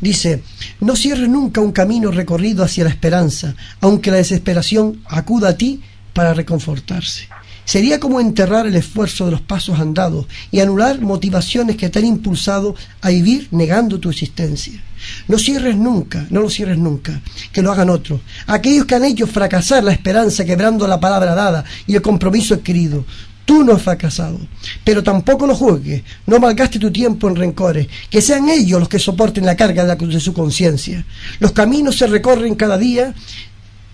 Dice, 0.00 0.42
no 0.80 0.96
cierres 0.96 1.28
nunca 1.28 1.60
un 1.60 1.70
camino 1.70 2.10
recorrido 2.10 2.64
hacia 2.64 2.82
la 2.82 2.90
esperanza, 2.90 3.54
aunque 3.80 4.10
la 4.10 4.16
desesperación 4.16 5.02
acuda 5.06 5.50
a 5.50 5.56
ti 5.56 5.82
para 6.12 6.34
reconfortarse. 6.34 7.28
Sería 7.64 8.00
como 8.00 8.20
enterrar 8.20 8.66
el 8.66 8.74
esfuerzo 8.74 9.26
de 9.26 9.30
los 9.30 9.40
pasos 9.40 9.78
andados 9.78 10.26
y 10.50 10.58
anular 10.58 11.00
motivaciones 11.00 11.76
que 11.76 11.88
te 11.88 12.00
han 12.00 12.06
impulsado 12.06 12.74
a 13.00 13.10
vivir 13.10 13.46
negando 13.52 14.00
tu 14.00 14.10
existencia. 14.10 14.82
No 15.28 15.38
cierres 15.38 15.76
nunca, 15.76 16.26
no 16.28 16.40
lo 16.40 16.50
cierres 16.50 16.76
nunca, 16.76 17.20
que 17.52 17.62
lo 17.62 17.70
hagan 17.70 17.88
otros. 17.88 18.20
Aquellos 18.48 18.84
que 18.84 18.96
han 18.96 19.04
hecho 19.04 19.28
fracasar 19.28 19.84
la 19.84 19.92
esperanza 19.92 20.44
quebrando 20.44 20.88
la 20.88 20.98
palabra 20.98 21.36
dada 21.36 21.64
y 21.86 21.94
el 21.94 22.02
compromiso 22.02 22.54
adquirido. 22.54 23.06
Tú 23.44 23.62
no 23.62 23.74
has 23.74 23.82
fracasado, 23.82 24.38
pero 24.84 25.02
tampoco 25.02 25.46
lo 25.46 25.54
juzgues, 25.54 26.02
no 26.26 26.38
malgaste 26.38 26.78
tu 26.78 26.90
tiempo 26.90 27.28
en 27.28 27.36
rencores, 27.36 27.86
que 28.08 28.22
sean 28.22 28.48
ellos 28.48 28.80
los 28.80 28.88
que 28.88 28.98
soporten 28.98 29.44
la 29.44 29.54
carga 29.56 29.82
de, 29.84 29.88
la- 29.88 29.96
de 29.96 30.20
su 30.20 30.32
conciencia. 30.32 31.04
Los 31.40 31.52
caminos 31.52 31.96
se 31.98 32.06
recorren 32.06 32.54
cada 32.54 32.78
día, 32.78 33.12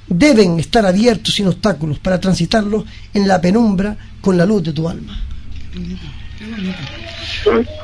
deben 0.06 0.60
estar 0.60 0.86
abiertos 0.86 1.34
sin 1.34 1.48
obstáculos 1.48 1.98
para 1.98 2.20
transitarlos 2.20 2.84
en 3.12 3.26
la 3.26 3.40
penumbra 3.40 3.96
con 4.20 4.36
la 4.38 4.46
luz 4.46 4.62
de 4.62 4.72
tu 4.72 4.88
alma. 4.88 5.20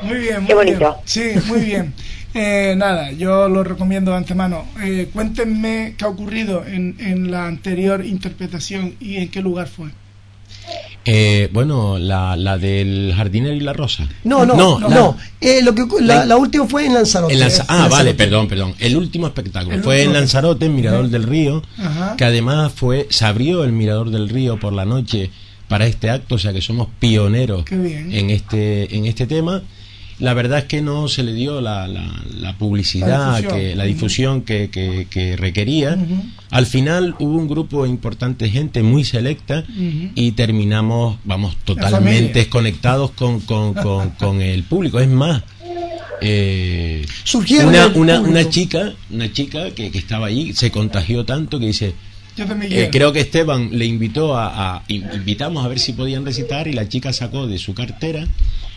Muy 0.03 0.17
bien, 0.19 0.37
muy 0.39 0.47
Qué 0.47 0.53
bonito. 0.53 0.79
bien. 0.79 0.91
Sí, 1.05 1.47
muy 1.47 1.59
bien. 1.61 1.93
Eh, 2.33 2.75
nada, 2.77 3.11
yo 3.11 3.49
lo 3.49 3.63
recomiendo 3.63 4.11
de 4.11 4.17
antemano. 4.17 4.65
Eh, 4.81 5.09
cuéntenme 5.11 5.95
qué 5.97 6.05
ha 6.05 6.07
ocurrido 6.09 6.65
en, 6.65 6.95
en 6.99 7.31
la 7.31 7.47
anterior 7.47 8.05
interpretación 8.05 8.95
y 8.99 9.17
en 9.17 9.29
qué 9.29 9.41
lugar 9.41 9.67
fue. 9.67 9.89
Eh, 11.09 11.49
bueno, 11.53 11.97
la, 11.97 12.35
la 12.35 12.57
del 12.57 13.13
jardinero 13.15 13.55
y 13.55 13.61
la 13.61 13.71
rosa. 13.73 14.07
No, 14.25 14.45
no, 14.45 14.55
no. 14.77 14.89
la- 14.89 15.15
Eh, 15.39 15.61
lo 15.61 15.73
que, 15.73 15.85
la, 16.01 16.35
última 16.37 16.67
fue 16.67 16.85
en 16.85 16.93
Lanzarote. 16.95 17.33
en 17.33 17.39
Lanza- 17.39 17.61
En 17.63 17.67
ah, 17.69 17.87
vale, 17.89 18.13
perdón, 18.13 18.47
perdón. 18.47 18.73
El 18.79 18.97
último 18.97 19.25
espectáculo 19.27 19.75
El 19.77 19.83
fue 19.83 20.03
en. 20.03 20.11
Lanzarote, 20.13 20.65
en 20.65 20.75
Mirador 20.75 21.09
del 21.09 21.23
Río, 21.23 21.63
Ajá. 21.77 22.15
que 22.17 22.25
además 22.25 22.73
fue 22.75 23.07
se 23.09 23.23
abrió 23.25 23.63
el 23.63 23.71
Mirador 23.71 24.09
del 24.11 24.27
Río 24.29 24.59
por 24.59 24.73
la 24.73 24.83
noche 24.85 25.31
para 25.69 25.85
este 25.87 26.09
acto, 26.09 26.35
o 26.35 26.39
sea 26.39 26.51
que 26.53 26.61
somos 26.61 26.87
pioneros 26.99 27.63
Qué 27.65 27.77
bien. 27.77 28.13
en 28.13 28.29
este 28.29 28.95
en 28.95 29.05
este 29.05 29.27
tema. 29.27 29.61
La 30.19 30.33
verdad 30.33 30.59
es 30.59 30.65
que 30.65 30.81
no 30.81 31.07
se 31.07 31.21
le 31.21 31.33
dio 31.33 31.61
la, 31.61 31.87
la, 31.87 32.11
la 32.39 32.57
publicidad, 32.57 33.33
La 33.33 33.37
difusión. 33.37 33.59
que, 33.59 33.75
la 33.75 33.83
difusión 33.83 34.41
que, 34.41 34.69
que- 34.71 35.07
que 35.09 35.35
requería. 35.37 35.95
Al 36.49 36.65
final 36.65 37.13
hubo 37.19 37.35
un 37.37 37.47
grupo 37.47 37.85
importante 37.85 38.45
de 38.45 38.51
gente 38.51 38.81
muy 38.81 39.03
selecta 39.03 39.63
y 40.15 40.31
terminamos, 40.31 41.17
vamos, 41.23 41.55
totalmente 41.65 42.39
desconectados 42.39 43.11
con, 43.11 43.41
con, 43.41 43.73
con, 43.75 44.09
con 44.11 44.41
el 44.41 44.63
público. 44.63 44.99
Es 44.99 45.07
más, 45.09 45.43
eh, 46.21 47.05
una, 47.67 47.87
una, 47.95 48.19
una 48.21 48.49
chica, 48.49 48.93
una 49.11 49.31
chica 49.31 49.69
que, 49.71 49.91
que 49.91 49.97
estaba 49.99 50.27
allí 50.27 50.53
se 50.53 50.71
contagió 50.71 51.25
tanto 51.25 51.59
que 51.59 51.67
dice, 51.67 51.93
Yo 52.37 52.45
también 52.45 52.71
eh, 52.71 52.89
creo 52.91 53.11
que 53.11 53.19
Esteban 53.19 53.69
le 53.71 53.85
invitó 53.85 54.35
a, 54.37 54.75
a- 54.77 54.83
in- 54.87 55.05
invitamos 55.13 55.65
a 55.65 55.67
ver 55.67 55.79
si 55.79 55.93
podían 55.93 56.25
recitar 56.25 56.67
y 56.67 56.73
la 56.73 56.87
chica 56.87 57.11
sacó 57.13 57.47
de 57.47 57.57
su 57.57 57.73
cartera 57.73 58.27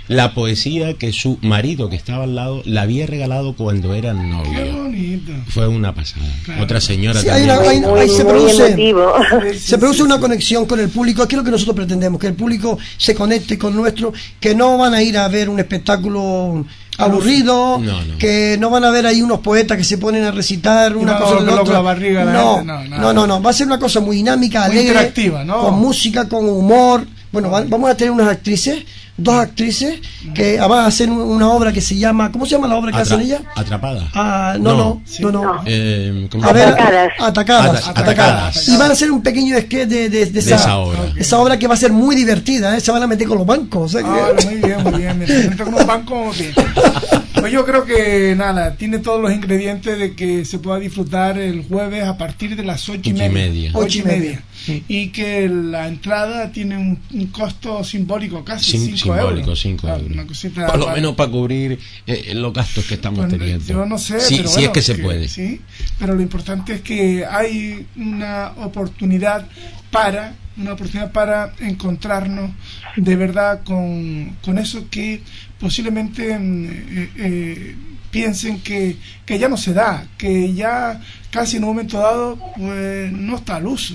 la 0.09 0.35
poesía 0.35 0.95
que 0.95 1.13
su 1.13 1.39
marido 1.41 1.89
que 1.89 1.95
estaba 1.95 2.25
al 2.25 2.35
lado 2.35 2.63
le 2.65 2.81
había 2.81 3.07
regalado 3.07 3.55
cuando 3.55 3.95
eran 3.95 4.17
Qué 4.19 4.27
novios. 4.27 4.77
bonito. 4.77 5.33
Fue 5.49 5.69
una 5.69 5.95
pasada. 5.95 6.27
Claro. 6.45 6.65
Otra 6.65 6.81
señora 6.81 7.21
Sí, 7.21 7.29
hay 7.29 7.47
también. 7.47 7.85
una- 7.85 8.01
hay- 8.01 8.07
Muy, 8.09 8.17
se 8.17 8.25
produce- 8.25 9.55
se 9.57 9.79
produce 9.79 10.03
una 10.03 10.19
conexión 10.19 10.67
con 10.67 10.81
el 10.81 10.89
público, 10.89 11.29
que 11.29 11.37
es 11.37 11.39
lo 11.39 11.45
que 11.45 11.53
nosotros 11.53 11.77
pretendemos, 11.77 12.21
que 12.21 12.27
el 12.27 12.35
público 12.35 12.77
se 12.97 13.15
conecte 13.15 13.57
con 13.57 13.77
nuestro, 13.77 14.13
que 14.41 14.53
no 14.55 14.79
van 14.79 14.95
a 14.95 15.03
ir 15.03 15.17
a 15.17 15.29
ver 15.29 15.49
un 15.49 15.61
espectáculo 15.61 16.67
aburrido, 16.99 17.79
No, 17.79 18.05
no. 18.05 18.19
que 18.19 18.57
no 18.61 18.71
van 18.71 18.85
a 18.85 18.91
ver 18.91 19.07
ahí 19.07 19.23
unos 19.23 19.41
poetas 19.41 19.77
que 19.79 19.85
se 19.85 19.99
ponen 19.99 20.25
a 20.25 20.31
recitar 20.31 20.97
una 20.97 21.17
a 21.17 21.21
cosa 21.21 21.41
loco 21.41 21.63
otra. 21.63 21.83
la 21.83 21.95
la 22.25 22.33
no, 22.33 22.63
no, 22.63 22.85
no, 22.85 23.13
no, 23.13 23.27
no, 23.27 23.43
va 23.43 23.51
a 23.51 23.55
ser 23.55 23.67
una 23.67 23.79
cosa 23.79 24.01
muy 24.01 24.17
dinámica, 24.17 24.61
Muy 24.61 24.71
alegre, 24.73 24.89
interactiva, 24.89 25.45
¿no? 25.45 25.61
con 25.63 25.79
música, 25.79 26.29
con 26.29 26.49
humor. 26.49 27.07
Bueno, 27.33 27.51
va- 27.51 27.65
vamos 27.67 27.89
a 27.91 27.95
tener 27.97 28.11
unas 28.11 28.29
actrices, 28.29 28.83
dos 29.17 29.35
actrices, 29.37 30.01
que 30.35 30.59
van 30.59 30.81
a 30.81 30.87
hacer 30.87 31.09
un- 31.11 31.21
una 31.21 31.49
obra 31.51 31.73
que 31.73 31.81
se 31.81 31.97
llama, 31.97 32.33
¿cómo 32.33 32.45
se 32.45 32.53
llama 32.53 32.67
la 32.67 32.77
obra 32.77 32.91
que 32.91 32.99
Atra- 32.99 33.03
hacen 33.03 33.21
ellas? 33.21 33.43
Atrapada. 33.55 34.09
Ah, 34.15 34.57
no, 34.59 34.75
no, 34.77 35.03
Sí. 35.05 35.23
no, 35.23 35.31
no. 35.31 35.43
No. 35.45 35.63
Eh, 35.67 36.27
¿cómo 36.31 36.43
A 36.45 36.49
se 36.49 36.53
ver, 36.55 36.69
llama? 36.71 36.77
Atacadas. 36.83 37.13
atacadas, 37.21 37.89
Ata- 37.89 38.01
atacadas. 38.01 38.69
Y 38.69 38.77
van 38.77 38.91
a 38.91 38.93
hacer 38.95 39.11
un 39.13 39.23
pequeño 39.23 39.57
sketch 39.61 39.89
de, 39.89 40.09
de, 40.09 40.27
de 40.27 40.41
esa, 40.41 40.57
esa 40.57 40.77
obra. 40.79 40.99
esa 41.17 41.39
obra 41.39 41.59
que 41.59 41.67
va 41.69 41.75
a 41.75 41.79
ser 41.79 41.93
muy 41.93 42.17
divertida, 42.17 42.77
¿eh? 42.77 42.81
se 42.81 42.91
van 42.91 43.03
a 43.03 43.07
meter 43.07 43.29
con 43.29 43.39
los 43.39 43.47
bancos. 43.47 43.93
que- 43.93 44.01
Ah, 44.05 44.31
muy 44.45 44.55
bien, 44.57 44.83
muy 44.83 44.93
bien. 45.01 45.19
Me 45.19 45.27
siento 45.27 45.65
como 45.65 45.79
un 45.79 45.87
banco 45.87 46.33
bien. 46.37 46.53
Pues 47.41 47.53
yo 47.53 47.65
creo 47.65 47.85
que 47.85 48.35
nada, 48.37 48.75
tiene 48.77 48.99
todos 48.99 49.21
los 49.21 49.33
ingredientes 49.33 49.99
de 49.99 50.15
que 50.15 50.45
se 50.45 50.59
pueda 50.59 50.79
disfrutar 50.79 51.39
el 51.39 51.63
jueves 51.65 52.05
a 52.05 52.17
partir 52.19 52.55
de 52.57 52.63
las 52.65 52.89
ocho 52.89 52.97
y 52.97 52.99
Ocho 52.99 53.11
y 53.11 53.13
media. 53.15 53.31
media. 53.31 53.71
Ocho 53.75 53.99
y 53.99 54.03
media. 54.03 54.43
Sí. 54.65 54.85
Y 54.89 55.09
que 55.09 55.49
la 55.49 55.89
entrada 55.89 56.53
tiene 56.53 56.77
un, 56.77 56.99
un 57.13 57.27
costo 57.29 57.83
simbólico, 57.83 58.45
casi 58.45 58.73
Sim- 58.79 58.97
5 58.97 59.15
euros. 59.17 59.29
simbólico, 59.29 59.57
5 59.57 59.87
Ah, 59.89 59.95
euros. 59.97 60.11
Una 60.13 60.27
cosita 60.27 60.67
Por 60.67 60.79
lo 60.79 60.85
para- 60.85 60.97
menos 60.97 61.15
para 61.15 61.31
cubrir 61.31 61.79
eh, 62.07 62.33
los 62.35 62.53
gastos 62.53 62.85
que 62.85 62.95
estamos 62.95 63.21
Pues, 63.27 63.39
teniendo. 63.39 63.65
Yo 63.65 63.87
no 63.87 63.97
sé, 63.99 64.21
Sí, 64.21 64.37
pero 64.37 64.49
sí 64.49 64.55
bueno, 64.57 64.67
es 64.69 64.73
que 64.75 64.83
se 64.83 64.95
puede. 64.97 65.29
Sí, 65.29 65.61
pero 65.99 66.15
lo 66.15 66.21
importante 66.23 66.75
es 66.75 66.81
que 66.83 67.25
hay 67.25 67.87
una 67.97 68.53
oportunidad 68.59 69.47
para 69.91 70.35
una 70.61 70.75
oportunidad 70.75 71.13
para 71.13 71.53
encontrarnos 71.61 72.51
de 72.97 73.17
verdad 73.17 73.63
con, 73.65 74.37
con 74.43 74.59
eso 74.59 74.89
que 74.91 75.23
posiblemente 75.59 76.39
mm, 76.39 76.65
eh, 76.67 77.11
eh, 77.17 77.77
piensen 78.11 78.61
que, 78.61 78.97
que 79.25 79.39
ya 79.39 79.49
no 79.49 79.57
se 79.57 79.73
da, 79.73 80.07
que 80.19 80.53
ya 80.53 81.01
casi 81.31 81.57
en 81.57 81.65
un 81.65 81.71
momento 81.71 81.99
dado 81.99 82.39
pues 82.57 83.13
no 83.13 83.37
está 83.37 83.57
al 83.57 83.67
uso 83.67 83.95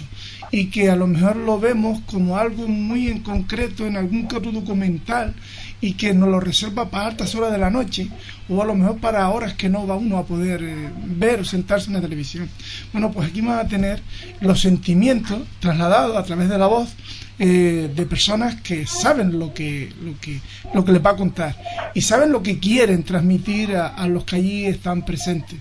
y 0.51 0.67
que 0.67 0.89
a 0.89 0.95
lo 0.95 1.07
mejor 1.07 1.35
lo 1.35 1.59
vemos 1.59 1.99
como 2.05 2.37
algo 2.37 2.67
muy 2.67 3.09
en 3.09 3.19
concreto 3.19 3.85
en 3.85 3.97
algún 3.97 4.27
caso 4.27 4.51
documental 4.51 5.33
y 5.81 5.93
que 5.93 6.13
nos 6.13 6.29
lo 6.29 6.39
reserva 6.39 6.89
para 6.89 7.07
altas 7.07 7.35
horas 7.35 7.51
de 7.51 7.57
la 7.57 7.69
noche 7.69 8.09
o 8.47 8.61
a 8.61 8.65
lo 8.65 8.75
mejor 8.75 8.97
para 8.99 9.27
horas 9.29 9.53
que 9.53 9.69
no 9.69 9.85
va 9.85 9.95
uno 9.95 10.17
a 10.17 10.25
poder 10.25 10.63
eh, 10.63 10.89
ver 11.05 11.41
o 11.41 11.45
sentarse 11.45 11.87
en 11.87 11.95
la 11.95 12.01
televisión. 12.01 12.49
Bueno, 12.93 13.11
pues 13.11 13.29
aquí 13.29 13.41
van 13.41 13.59
a 13.59 13.67
tener 13.67 14.01
los 14.39 14.61
sentimientos 14.61 15.39
trasladados 15.59 16.15
a 16.15 16.23
través 16.23 16.49
de 16.49 16.57
la 16.57 16.67
voz 16.67 16.95
eh, 17.37 17.91
de 17.93 18.05
personas 18.05 18.61
que 18.61 18.85
saben 18.85 19.37
lo 19.37 19.53
que, 19.53 19.91
lo 20.01 20.19
que, 20.19 20.39
lo 20.73 20.85
que 20.85 20.91
les 20.91 21.05
va 21.05 21.11
a 21.11 21.15
contar 21.15 21.55
y 21.93 22.01
saben 22.01 22.31
lo 22.31 22.41
que 22.41 22.59
quieren 22.59 23.03
transmitir 23.03 23.75
a, 23.75 23.87
a 23.87 24.07
los 24.07 24.23
que 24.23 24.37
allí 24.37 24.65
están 24.65 25.03
presentes. 25.03 25.59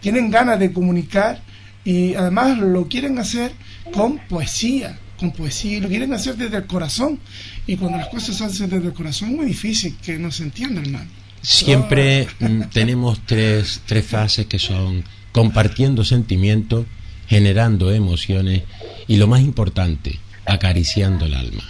Tienen 0.00 0.30
ganas 0.30 0.58
de 0.58 0.72
comunicar 0.72 1.42
y 1.84 2.14
además 2.14 2.58
lo 2.58 2.88
quieren 2.88 3.18
hacer 3.18 3.52
con 3.92 4.18
poesía, 4.28 4.98
con 5.18 5.32
poesía 5.32 5.80
lo 5.80 5.88
quieren 5.88 6.12
hacer 6.12 6.36
desde 6.36 6.56
el 6.58 6.66
corazón. 6.66 7.18
Y 7.66 7.76
cuando 7.76 7.98
las 7.98 8.08
cosas 8.08 8.36
se 8.36 8.44
hacen 8.44 8.70
desde 8.70 8.86
el 8.88 8.94
corazón 8.94 9.30
es 9.30 9.36
muy 9.36 9.46
difícil 9.46 9.96
que 10.02 10.18
no 10.18 10.30
se 10.30 10.44
entienda, 10.44 10.80
hermano. 10.80 11.10
Siempre 11.42 12.28
mm, 12.38 12.62
tenemos 12.72 13.20
tres, 13.24 13.82
tres 13.86 14.06
fases 14.06 14.46
que 14.46 14.58
son 14.58 15.04
compartiendo 15.32 16.04
sentimientos, 16.04 16.86
generando 17.28 17.92
emociones 17.92 18.62
y 19.06 19.16
lo 19.16 19.26
más 19.26 19.40
importante, 19.40 20.18
acariciando 20.50 21.26
el 21.26 21.34
alma. 21.34 21.62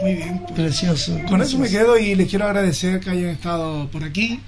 Muy 0.00 0.14
bien. 0.14 0.40
Precioso. 0.54 1.18
Con 1.28 1.42
eso 1.42 1.58
me 1.58 1.68
quedo 1.68 1.98
y 1.98 2.14
les 2.14 2.28
quiero 2.28 2.46
agradecer 2.46 3.00
que 3.00 3.10
hayan 3.10 3.30
estado 3.30 3.88
por 3.88 4.04
aquí. 4.04 4.40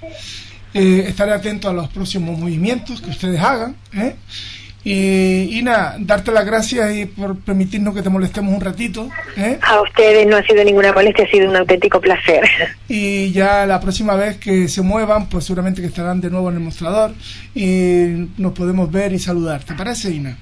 Eh, 0.73 1.05
estaré 1.07 1.33
atento 1.33 1.69
a 1.69 1.73
los 1.73 1.89
próximos 1.89 2.39
movimientos 2.39 3.01
que 3.01 3.09
ustedes 3.09 3.41
hagan. 3.41 3.75
¿eh? 3.93 4.15
Y, 4.83 5.59
y 5.59 5.61
nada, 5.61 5.97
darte 5.99 6.31
las 6.31 6.45
gracias 6.45 6.95
y 6.95 7.05
por 7.05 7.37
permitirnos 7.39 7.93
que 7.93 8.01
te 8.01 8.09
molestemos 8.09 8.53
un 8.53 8.61
ratito. 8.61 9.09
¿eh? 9.35 9.59
A 9.61 9.81
ustedes 9.81 10.25
no 10.25 10.37
ha 10.37 10.43
sido 10.43 10.63
ninguna 10.63 10.93
molestia, 10.93 11.25
ha 11.25 11.29
sido 11.29 11.49
un 11.49 11.55
auténtico 11.55 11.99
placer. 11.99 12.43
Y 12.87 13.31
ya 13.31 13.65
la 13.65 13.79
próxima 13.79 14.15
vez 14.15 14.37
que 14.37 14.67
se 14.67 14.81
muevan, 14.81 15.27
pues 15.27 15.45
seguramente 15.45 15.81
que 15.81 15.87
estarán 15.87 16.21
de 16.21 16.29
nuevo 16.29 16.49
en 16.49 16.55
el 16.55 16.61
mostrador 16.61 17.13
y 17.53 18.27
nos 18.37 18.53
podemos 18.53 18.91
ver 18.91 19.11
y 19.13 19.19
saludar. 19.19 19.63
¿Te 19.63 19.73
parece, 19.73 20.11
Ina? 20.11 20.37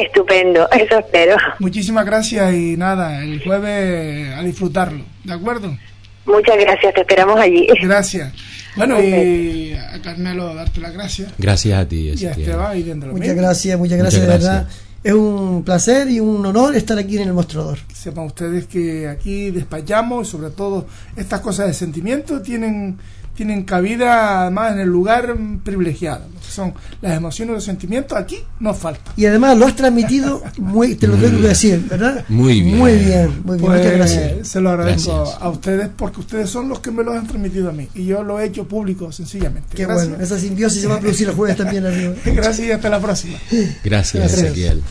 Estupendo, 0.00 0.68
eso 0.72 0.98
espero. 0.98 1.36
Muchísimas 1.58 2.06
gracias 2.06 2.54
y 2.54 2.76
nada, 2.76 3.22
el 3.22 3.42
jueves 3.42 4.34
a 4.34 4.42
disfrutarlo. 4.42 5.04
¿De 5.24 5.32
acuerdo? 5.32 5.76
Muchas 6.24 6.56
gracias, 6.58 6.94
te 6.94 7.00
esperamos 7.00 7.38
allí. 7.38 7.66
Gracias. 7.82 8.32
Bueno, 8.76 9.02
y 9.02 9.74
a 9.74 10.00
Carmelo 10.00 10.54
darte 10.54 10.80
las 10.80 10.92
gracias. 10.92 11.32
Gracias 11.36 11.78
a 11.78 11.86
ti. 11.86 12.12
Y 12.16 12.26
a. 12.26 12.30
Esteban 12.30 12.78
y 12.78 12.82
dentro 12.82 13.12
Muchas 13.12 13.34
gracias, 13.34 13.78
muchas 13.78 13.98
gracias, 13.98 14.22
Muchas 14.22 14.40
de 14.40 14.46
verdad. 14.46 14.68
Es 15.04 15.12
un 15.12 15.64
placer 15.64 16.08
y 16.08 16.20
un 16.20 16.46
honor 16.46 16.76
estar 16.76 16.96
aquí 16.96 17.16
en 17.16 17.28
el 17.28 17.34
mostrador. 17.34 17.78
Sepan 17.92 18.26
ustedes 18.26 18.66
que 18.66 19.08
aquí 19.08 19.50
despachamos, 19.50 20.28
sobre 20.28 20.50
todo 20.50 20.86
estas 21.16 21.40
cosas 21.40 21.66
de 21.66 21.74
sentimiento, 21.74 22.40
tienen, 22.40 22.98
tienen 23.34 23.64
cabida 23.64 24.42
además 24.42 24.72
en 24.72 24.80
el 24.80 24.88
lugar 24.88 25.34
privilegiado. 25.64 26.26
Lo 26.32 26.40
que 26.40 26.46
son 26.50 26.74
las 27.00 27.16
emociones 27.16 27.52
y 27.52 27.54
los 27.54 27.64
sentimientos, 27.64 28.16
aquí 28.18 28.38
nos 28.60 28.76
faltan. 28.78 29.12
Y 29.16 29.26
además 29.26 29.56
lo 29.56 29.66
has 29.66 29.76
transmitido, 29.76 30.42
muy, 30.58 30.94
te 30.94 31.06
lo 31.06 31.16
tengo 31.16 31.40
que 31.40 31.48
decir, 31.48 31.84
¿verdad? 31.88 32.24
Muy 32.28 32.60
bien. 32.60 32.78
Muy 32.78 32.92
bien, 32.96 33.42
muy 33.44 33.58
bien. 33.58 33.60
Pues 33.60 33.60
muchas 33.60 33.92
gracias. 33.92 34.48
se 34.48 34.60
lo 34.60 34.70
agradezco 34.70 35.16
Gracias. 35.16 35.42
a 35.42 35.48
ustedes 35.48 35.88
porque 35.96 36.20
ustedes 36.20 36.50
son 36.50 36.68
los 36.68 36.80
que 36.80 36.90
me 36.90 37.02
lo 37.02 37.12
han 37.12 37.26
transmitido 37.26 37.70
a 37.70 37.72
mí 37.72 37.88
y 37.94 38.04
yo 38.04 38.22
lo 38.22 38.38
he 38.40 38.44
hecho 38.46 38.66
público 38.68 39.10
sencillamente. 39.12 39.76
Qué 39.76 39.86
gracias. 39.86 40.08
bueno. 40.08 40.24
Esa 40.24 40.38
simbiosis 40.38 40.82
se 40.82 40.88
va 40.88 40.96
a 40.96 41.00
producir 41.00 41.28
el 41.28 41.34
jueves 41.34 41.56
también, 41.56 41.86
amigo. 41.86 42.14
Gracias 42.24 42.66
y 42.68 42.70
hasta 42.72 42.88
la 42.88 43.00
próxima. 43.00 43.38
Gracias, 43.84 44.22
Gracias. 44.22 44.42
Ezequiel. 44.42 44.82